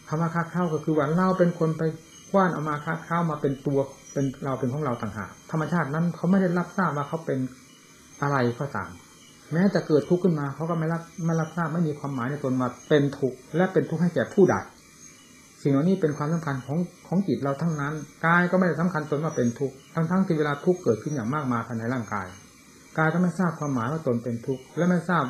[0.09, 1.83] คำว่าค้าเข้าก็คือว่าเราเป็นคนไป
[2.31, 3.79] คว้านเอามาค้าเข้ามาเป็นตัว
[4.13, 7.39] เป็นเราเป็นของเราต่างหากธรรมชาตินั้นเขาไม่ได้รับทราบว่าเขาเป็น
[8.23, 8.91] อะไรก็ตาม
[9.53, 14.55] แม้จะเกิดทุกข์ขึ้นมาเขาก็ไม่รับไม่รับทราบไม่มีความหมายในตนว่าเป็นทุกข์และเป็นทุกข์ให้แก่ผู้ใด
[15.63, 17.95] สิ่งเหล่านี้เป็นความสำคัญของของจิตเราทั้งนั้น
[18.27, 22.27] กายก็ไม่ได้สำคัญตนว่าเป็นทุกข์ทั้งทั้งที่เวลาทุกข์เกิดขึ้นอย่างมากมายภายในร่างกาย
[22.99, 25.25] กายก็ไม่ทราบความหมายว่าตนเป็นทุกข์และไม่ทราบ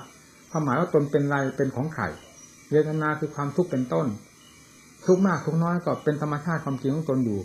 [0.50, 2.04] ความหมายว่าตนเป็นไรเป็นของใคร
[2.70, 4.06] เวทนาคือความทุกข์เป็นต้น
[5.06, 7.40] ทุกมากทุกน้อยก็เป็นธรรมชาติความจริงของตนอยู่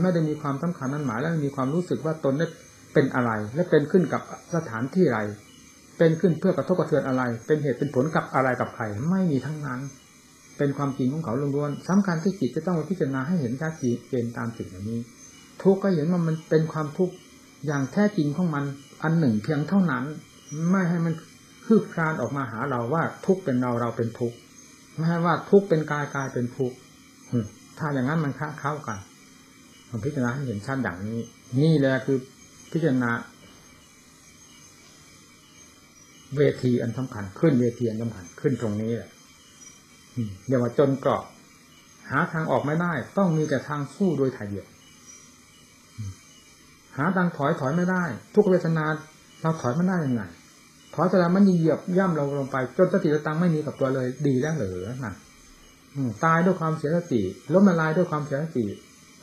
[0.00, 2.46] ไม่ได้มีความสำคัญนั้นหมายและมีความรู้สึกว่าตนได้
[2.94, 4.22] เป็นอะไร และเป็นขึ้นกับ
[4.54, 5.20] สถานที่อะไร
[5.98, 9.80] เป็นขึ้นเพื่อกระทบกระเทือนอะไร เป็นเหตุเป็นผลกับอะไรกับใครไม่มีทั้งนั้น
[10.58, 13.72] เป็นความจริงของเขาล้วนๆสำคัญที่จิตจะต้องพิจารณาให้เห็นชัด
[14.08, 15.00] เจนตามสิ่งเหล่านี้
[15.62, 17.14] ทุกก็เห็นว่ามันเป็นความทุกข์
[17.66, 18.64] อย่างแท้จริงของมัน
[19.02, 20.04] อันหนึ่งเพียงเท่านั้น
[20.70, 21.14] ไม่ให้มัน
[21.66, 24.32] คืบคลานออกมาหาเราว่าทุกเป็นเราเราเป็นทุก
[24.94, 26.72] ไม่ใช่ว่าทุกเป็นกายกายเป็นทุก
[27.78, 28.98] ถ้าอย่างนั้นมันค้าเข้ากัน
[29.88, 31.20] ผมพิจารณาให้เห็นชัดอย่างนี้
[31.60, 32.18] นี่แหละคือ
[32.72, 33.10] พิจารณา
[36.36, 39.10] เวทีอันสำคัญ ขึ้นเวทีอันสำคัญขึ้นตรงนี้แหละ
[40.46, 41.22] เดี๋ยวว่าจนกราะ
[42.10, 44.66] หาทางออกไม่ได้ ต้องมีแต่ทางสู้โดยถ่ายเดียว
[46.96, 48.84] หาทางถอยถอยไม่ได้ ทุกเวทนา
[49.42, 50.22] เราถอยไม่ได้ยังไง
[50.94, 55.14] ถอยแต่ละมันเหยียบย่ำเราลงไป จนสติสตังไม่มีกับตัวเลย ดีแล้วเหรือนั่น
[56.24, 57.22] ตายด้วยความเสียสติ
[57.52, 58.64] ล้มละลายด้วยความเสียสติ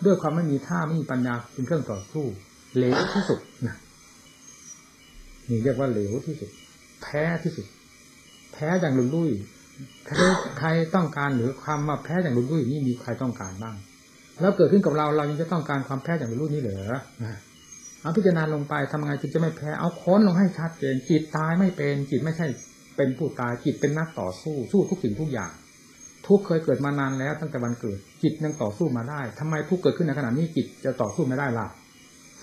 [0.05, 2.25] ด้วยความไม่มีท่าไม่มีปัญญาเป็นเครื่องต่อสู้
[2.75, 3.75] เหลวที่สุดนะ
[5.49, 6.49] นี่เรียกว่าเหลวที่สุด
[7.01, 7.65] แพ้ที่สุด
[8.53, 9.31] แพ้อย่างลุลุ่ย
[10.05, 10.13] ใคร
[10.59, 13.75] ใครต้องการหรือความมาแพ้อย่างลุลุ่ยนี่มีใครต้องการบ้าง
[14.41, 16.83] แล้วเกิดขึ้นกับเราเรายังจะต้องการความแพ้อย่างลุลุ่ยนี่เหรอ
[17.23, 17.37] นะ
[18.01, 22.47] เอาพิจารณาลงไปทำไงจึงจะไม่แพ้เอาค้นลงให้ชัดเจนจิตตายไม่เป็นจิตไม่ใช่
[22.97, 25.51] เป็นผู้ตายจิตเป็นนักต่อสู้สู้ทุกสิ่งทุกอย่าง
[26.27, 31.67] ทุกเคยเกิดมานานแล้วตั้งแต่วันเกิด จิตยังต่อสู้มาได้ทำไมทุกเกิดขึ้นในขณะนี้จิตจะต่อสู้ไม่ได้ล่ะ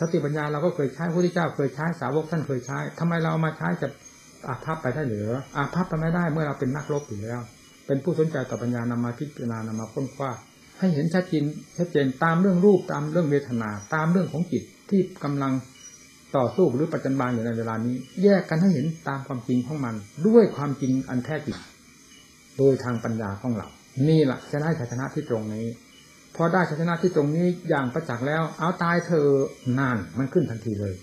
[0.01, 3.89] สติปัญญาเราก็เคยใช้พระพุทธเจ้าเคยใช้สาวกท่านเคยใช้ทำไมเราเอามาใช้จะ
[4.49, 7.41] อาภัพไปได้หรืออาภัพไปไม่ได้เมื่อเราเป็นนักรบอยู่แล้ว
[7.87, 10.31] เป็นผู้สนใจต่อปัญญานำมาพิจารณานำมาค้นคว้า
[10.79, 11.45] ให้เห็นชัดเจน
[11.79, 15.53] ชัดเจนตามเรื่องรูปตามเรื่องเวทนา ตามเรื่องของจิตที่กำลัง
[16.37, 19.95] ต่อสู้หรือปัจจุบันอยู่ในเวลานี้ แยกกันให้เห็นตามความจริงของมัน
[20.27, 21.57] ด้วยความจริงอันแท้จริง
[22.59, 23.69] โดยทางปัญญาของเรา
[24.09, 25.67] นี่แหละจะได้ชัยชนะที่ตรงนี้
[26.37, 29.29] พอได้ชัยชนะที่ตรงนี้อย่างประจักษ์แล้ว เอาตายเธอ
[29.79, 30.95] นานมันขึ้นทันทีเลย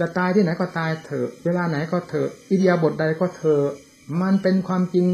[0.00, 3.64] จะตายที่ไหนก็ตายเถอะ เวลาไหนก็เถอะอิเดียบทใดก็เถอะ
[4.22, 5.06] มันเป็นความจริง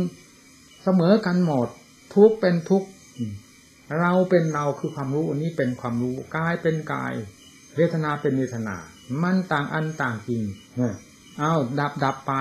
[0.84, 1.68] เสมอกันหมด
[2.14, 2.84] ทุกเป็นทุก
[4.00, 7.12] เราเป็นเราคือความรู้อันนี้เป็นความรู้กายเป็นกาย
[7.76, 8.76] เวทนาเป็นเวทนา
[9.22, 10.42] มันต่างอันต่างจริง
[11.38, 12.32] เอาดับดับไป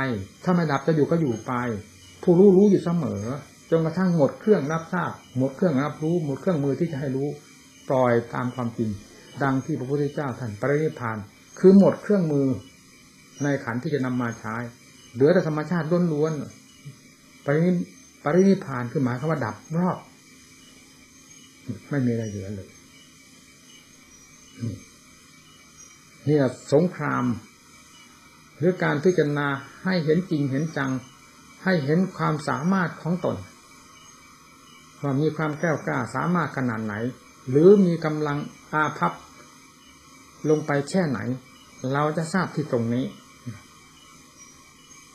[0.44, 1.54] ถ้าไม่ดับจะอยู่ก็อยู่ไป
[2.22, 3.22] ผู้รู้รู้อยู่เสมอ
[3.72, 7.28] จนกระทั่งหมดเครื่องรับทราบหมดเครื่องรับรู้ หมดเครื่องมือที่จะให้รู้
[7.90, 8.90] ปล่อยตามความจริง
[9.44, 11.18] ดังที่พระพุทธเจ้าท่านปรินิพาน
[11.60, 12.48] คือหมดเครื่องมือ
[13.44, 14.56] ในขันที่จะนำมาใช้
[15.14, 17.72] เหลือแต่ธรรมชาติล้วนๆปรินิ
[18.24, 19.98] ปรินิพานคือหมายคำว่าดับรอบ
[21.90, 22.70] ไม่มีอะไรเหลือเลย
[26.26, 27.24] เนี่ยสงคราม
[28.58, 29.48] หรือการพิจารณา
[29.84, 30.92] ให้เห็นจริงเห็นจัง
[31.64, 33.38] ให้เห็นความสามารถของตน
[35.02, 36.94] ว่ามีความแก้วกล้าสามารถขนาดไหน
[37.50, 38.38] หรือมีกำลัง
[38.74, 39.14] อาภัพ
[40.50, 41.20] ลงไปแค่ไหน
[41.94, 43.06] เราจะทราบที่ตรงนี้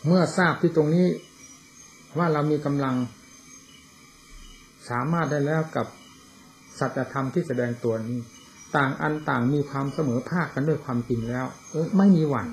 [0.07, 1.07] เมื่อทราบที่ตรงนี้
[2.19, 2.95] ว่าเรามีกำลัง
[4.91, 5.87] สามารถได้แล้วกับ
[6.79, 8.19] สัจธรรมที่แสดงตัวนี้
[8.77, 12.49] ต่างอันต่างมีความเสมอภาคกันด้วยความจริงแล้วเออไม่มีหวั่น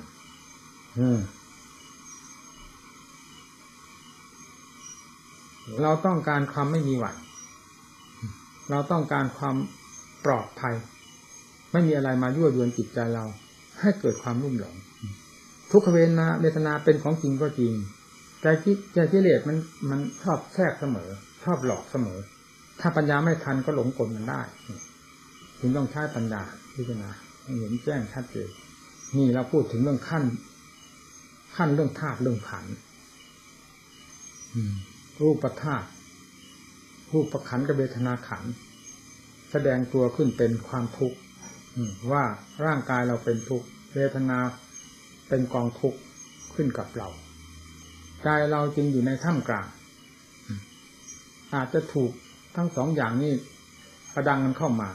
[5.84, 7.15] เราต้องการความไม่มีหวั่น
[8.69, 9.55] เราต้องการความ
[10.25, 10.75] ปลอดภัย
[11.71, 13.25] ไม่มีอะไรมายั่วยวนจิตใจเรา
[13.79, 14.75] ให้เกิดความรุ่มหลง
[15.71, 17.73] ทุกขเวทนาเวทนาเป็นของจริงก็จริง
[18.41, 19.57] แต่คิดแต่กิเลสมัน
[19.89, 21.10] มันชอบแทรกเสมอ
[21.43, 22.19] ชอบหลอกเสมอ
[22.79, 24.41] ถ้าปัญญาไม่ทันก็หลงกลมันได้
[25.60, 26.41] ถึงต้องใช้ปัญญา
[26.75, 27.10] พิจารณา
[27.60, 28.49] เห็นแจ้งชัดเจน
[29.17, 30.23] นี่เราพูดถึงเรื่องขั้น
[31.55, 32.65] ขั้นเรื่องธาตุเรื่องขัน
[35.21, 35.88] รูปธาตุ
[37.13, 38.43] รูปประขันกับเวทนาขัน
[39.51, 41.17] แสดงตัวขึ้นเป็นความทุกข์
[42.12, 42.23] ว่า
[42.65, 44.39] ร่างกายเราเป็นทุกข์เวทนา
[45.29, 45.99] เป็นกองทุกข์
[46.55, 47.10] ขึ้นกับเรา
[48.27, 49.67] กายเราจึงอยู่ในท่ามกลาง
[51.53, 52.12] อาจจะถูก
[52.55, 53.34] ทั้งสองอย่างนี้
[54.13, 54.89] ประดังกันเข้ามา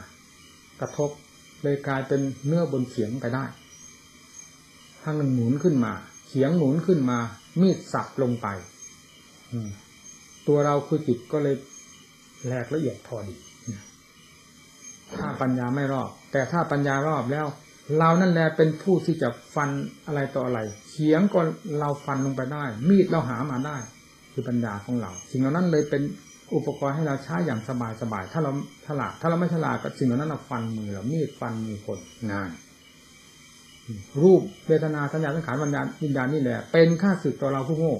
[0.79, 1.09] กระทบ
[1.63, 3.45] เลยกลายเป็นเนื้อบนเขียงไปได้
[5.03, 5.93] ทั้งหนึ่งหมุนขึ้นมา
[6.27, 7.19] เขียงหมุนขึ้นมา
[7.61, 8.47] มีดสับลงไป
[10.47, 11.55] ตัวเราคือจิตก็เลย
[12.45, 13.35] แหลกละเอียดพอดี
[15.15, 17.47] ถ้าปัญญาไม่รอบ แต่ถ้าปัญญารอบแล้ว
[17.99, 19.69] เรานั่นแหละเป็นผู้ที่จะฟัน
[20.07, 20.59] อะไรต่ออะไร
[20.89, 21.39] เขียงก็
[21.79, 23.77] เราฟันลงไปได้ มีดเราหามาได้
[24.33, 26.03] คือปัญญาของเรา สิ่งเหล่านั้นเลยเป็น
[26.55, 28.51] อุปกรณ์ให้เราใช้อย่างสบายสบายถ้าเรา
[28.87, 31.99] ฉลาดถ้าเราไม่ฉลาดกับสิ่งเหล่านั้นเราฟันมือเรามีดฟันมือคน
[32.31, 32.49] งาน
[34.21, 37.95] รูปเวทนาสัญญาสังขารวิญญาณวิญญาณนี่แหละเป็นค่าสึกต่อเราผู้โง่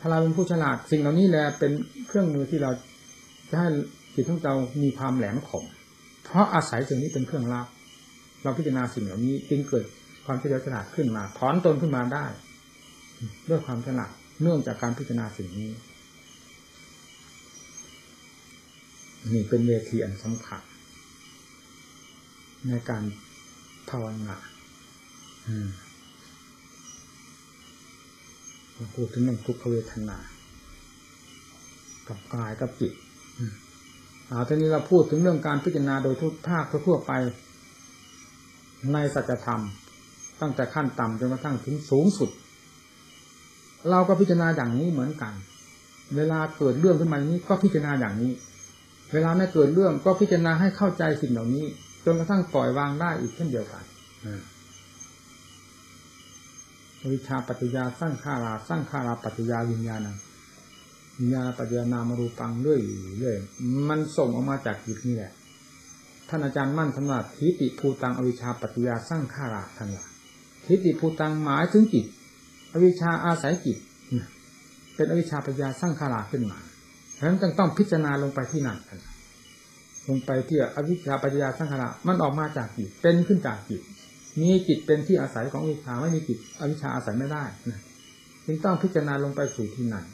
[0.00, 1.72] ถ้าเราเป็นผู้ฉลาดสิ่งเหล่านี้แหละเป็น
[2.06, 2.70] เครื่องมือที่เรา
[3.50, 3.68] จะให้
[4.14, 5.64] จิตของเรามีความแหลมคม
[6.24, 7.66] เพราะอาศัยสิ่งนี้เป็นเครื่องรับ
[8.42, 9.84] เราพิจารณาสิ่งเหล่านี้จึงเกิด
[10.26, 12.26] ความเฉลียวฉลาดขึ้นมา ถอนตนขึ้นมาได้
[13.48, 14.10] ด้วยความฉลาด
[14.42, 15.70] เนื่องจากการพิจารณาสิ่งนี้
[19.32, 20.62] นี่เป็นเวทีอันสำคัญ
[22.68, 23.02] ในการ
[23.88, 24.36] ภาวนา
[28.96, 30.16] พูดถึงเรื่องทุกขเวทนา
[32.08, 32.92] กับกายกับจิต
[33.38, 33.52] อืม
[34.28, 37.12] เอาทีนี้เราพูดถึงเรื่องการพิจารณาโดยทุกภาคทั่วๆไป
[38.92, 39.62] ในสัจธรรม
[40.40, 42.30] ตั้งแต่ขั้นต่ำจนกระทั่งถึงสูงสุด
[43.90, 45.32] เราก็พิจารณาอย่างนี้เหมือนกัน
[46.16, 48.32] เวลาเกิดเรื่องขึ้นมาอย่างนี้ก็พิจารณาอย่างนี้
[49.12, 51.66] เวลาไม่เกิดเรื่องก็พิจารณาให้เข้าใจสิ่งเหล่านี้
[52.04, 53.84] จนกระทั่งปล่อยวางได้อีกเช่นเดียวกัน
[57.12, 60.00] วิชาปัจจยาสร้างขาราสร้างขาราปัจจยาวิญญาณ
[61.18, 62.80] วิญญาณปัจจยานามารูปังเรื่อย
[63.18, 63.36] เรื่อย
[63.88, 65.32] มันส่งออกมาจากจิตนี่แหละ
[66.28, 70.04] ท่านอาจารย์มั่นท่านว่าทิฏฐิภูตังอวิชาปัจจยาสร้างขาราท่านว่า
[70.66, 72.06] ทิฏฐิภูตังหมายถึงจิต
[72.72, 73.78] อวิชาอาศัยจิต
[74.94, 76.58] เป็นอวิชาปัจจยาสร้างขาราขึ้นมา
[77.18, 78.78] ฉะนั้นจึงต้องพิจารณาลงไปที่นั่น
[80.08, 83.82] ลงไปที่อวิชาปัจจยาสร้างขารามันออกมาจากจิตเป็นขึ้นจากจิต
[84.40, 87.80] มีจิตเป็นที่อาศัยของอวิชชาไม่มีจิตอวิชชาอาศัยไม่ได้นะ
[88.46, 90.04] จึงต้องพิจารณาลงไปสู่ที่นั่น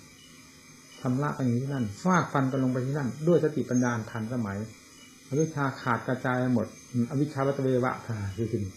[1.01, 4.59] ทำละไปที่นั่นฟาดฟันกันลงไปที่นั่น ด้วยสติปัญญาทันสมัย
[5.29, 6.67] อวิชชาขาดกระจายหมด
[7.11, 8.73] อวิชชาวัตเววะค่ะคือที่นี่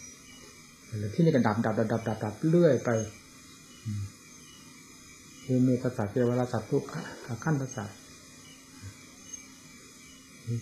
[1.14, 2.90] ที่นี่ก็ดับดับดับดับดับดับเรื่อยไป
[5.44, 6.84] เอมตสัตว์เทวราสัตว์ทุก
[7.44, 7.98] ขั้นสัตว์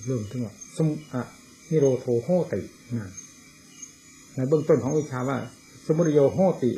[0.06, 1.22] เรื่องที่ว่าสมอะ
[1.70, 2.60] นิโรโทโหติ
[3.00, 3.12] นะ
[4.36, 5.38] ในเบื้องต้นของวิชาว่า
[5.86, 6.72] สมุทโยโหติ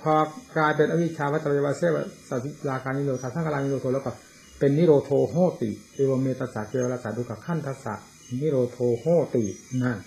[0.00, 0.14] พอ
[0.56, 1.96] กลายเป็นอวิชชาวัตเววะเสว
[2.28, 4.12] สัตราการนิโรธาทั้งกลางนิโรโทแล้วก็
[4.58, 7.94] เป็นนิโรโทโหติเอวเมตสัตว์เทวราสัตว์ทุกขั้นทัสสะ
[8.40, 9.44] นิโรโทโหติ
[9.82, 9.98] นั่น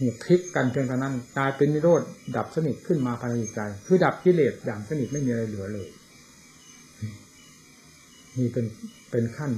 [0.00, 2.02] นี่พลิกกันเพียงเท่านั้นกลายเป็นนิโรธ
[2.36, 5.88] ดับสนิทขึ้นมาภายในใจ คือดับกิเลสอย่างสนิทไม่มีอะไรเหลือเลย
[8.38, 8.66] นี่เป็น
[9.10, 9.52] เป็นขั้น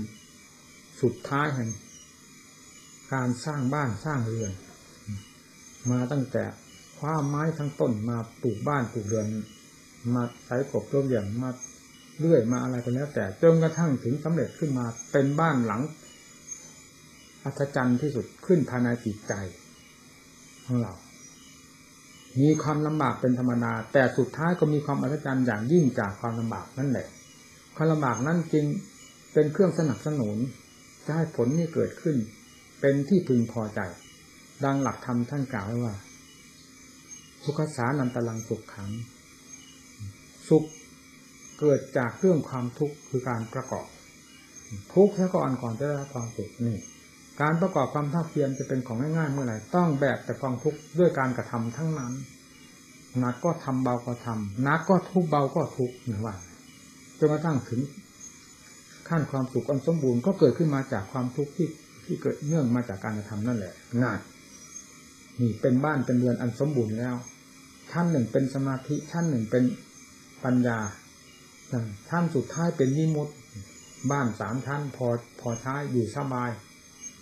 [1.03, 1.71] สุดท้ายแห่ง
[3.15, 4.53] การสร้างบ้านสร้างเรือน
[5.93, 6.45] มาตั้งแต่
[6.99, 9.27] คว้าไม้ทั้งต้นมาปลูกบ้านปลูกเรือน
[10.15, 11.51] มาใช้กบร่มอย่างมา
[12.19, 15.83] เลื่อยมาอะไรก็แล้ว แต่จนกระทั่งถึงสำเร็จขึ้นมาเป็นบ้านหลัง
[17.45, 19.33] อัศจรรย์ที่สุดขึ้นภายในจิตใจ
[20.67, 20.93] ของเรา
[22.41, 27.07] มีความลำบากเป็นธรรมดา แต่สุดท้ายก็มีความอัศจรรย์อย่างยิ่งจากความลำบากนั่นแหละ
[27.77, 28.67] ความลำบากนั้นจริง
[29.33, 30.37] เป็นเครื่องสนับสนุน
[31.07, 32.17] จะให้ผลนี้เกิดขึ้น
[32.81, 33.81] เป็นที่พึงพอใจ
[34.65, 35.95] ดังหลักธรรมท่านกล่าวไว้ว่า
[37.45, 38.91] สุกขสานันตลังสุขขัง
[40.49, 40.65] สุข
[41.59, 43.87] เกิดจากเรื่องความทุกข์คือการประกอบ
[44.95, 46.79] ทุกข์แล้วก็อ่อนก่อนจะได้ความสุขนี่
[47.41, 52.13] การประกอบความท่าเพียรจะเป็นของง่ายๆเมื่อไหร่ต้องแบกแต่กองทุกข์ด้วยการกระทำทั้งนั้น
[53.19, 56.35] หนักก็ทำเบาก็ทำหนักก็ทุกเบาก็ทุกเหมือนว่า
[57.19, 57.81] จนกระทั่งถึง
[59.09, 61.69] ขั้นความสุขอันสมบูรณ์ก็เกิดขึ้นมาจากความทุกข์ที่
[62.05, 64.17] ที่เกิดเนื่องมาจากการกระทำนั่นแหละนั่น
[65.41, 67.15] นี่เป็นบ้านเป็นเรือนอันสมบูรณ์แล้ว
[67.91, 69.65] ชั้นหนึ่งเป็นสมาธิชั้นหนึ่งเป็น
[70.45, 70.79] ปัญญา
[72.09, 73.33] ชั้นสุดท้ายเป็นวิมุติ
[74.11, 75.07] บ้านสามชั้นพอ
[75.41, 76.51] พอใช้อยู่สบาย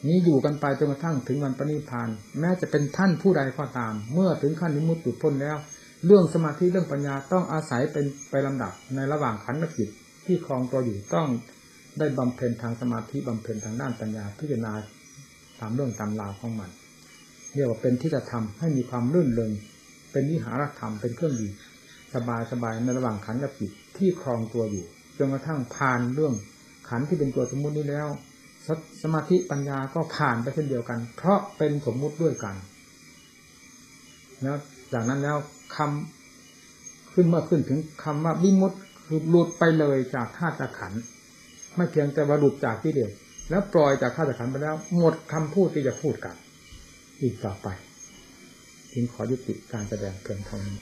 [0.07, 2.09] นี้อยู่กันไปจนกระทั่งถึงวันปณิพาน
[2.41, 5.57] แม้จะเป็นท่านผู้ใดก็ตาม เมื่อถึงขั้นวิมุตติพ้นแล้ว
[6.07, 9.89] เรื่องสมาธิเรื่องปัญญาต้องอาศัยเป็นไปลำดับในระหว่างขันธ์จิต
[10.27, 11.27] ที่คลองตัวอยู่ต้อง
[11.99, 14.73] ได้บำเพ็ญทางสมาธิบำเพ็ญทางด้านปัญญาพิจารณา
[15.61, 16.71] ตามเรื่องตามราวของมัน
[17.55, 19.52] เรียกว่าเป็นที่จะทำให้มีความรื่นเริง
[20.12, 21.48] เป็นวิหารธรรมเป็นเครื่องดี
[22.14, 24.84] สบายสบายในระหว่างขันกับจิตที่ครองตัวอยู่
[25.18, 26.34] จนกระทั่งผ่านเรื่อง
[26.88, 28.09] ขันที่เป็นตัวสมมุตินี้แล้ว
[28.66, 28.68] ส
[29.02, 32.55] สมาธิปัญญาก็ผ่านไปเช่นเดียวกัน เพราะเป็นสมมุติด้วยกัน
[34.42, 34.57] แล้ว
[34.92, 35.36] จากนั้นแล้ว
[35.76, 38.72] คำขึ้นเมื่อขึ้นถึงคำว่าวิมุต
[39.07, 41.02] คือหลุดไปเลยจากธาตุขันธ์
[41.76, 43.11] ไม่เพียงแต่ว่าหลุดจากที่เดียว
[43.50, 46.34] แล้วปล่อยจากธาตุขันธ์ไปแล้ว หมดคำพูดที่จะพูดกัน
[47.23, 47.69] อีกต่อไป
[48.93, 50.79] จึงขอยุติการแสดงเพียงเท่านี้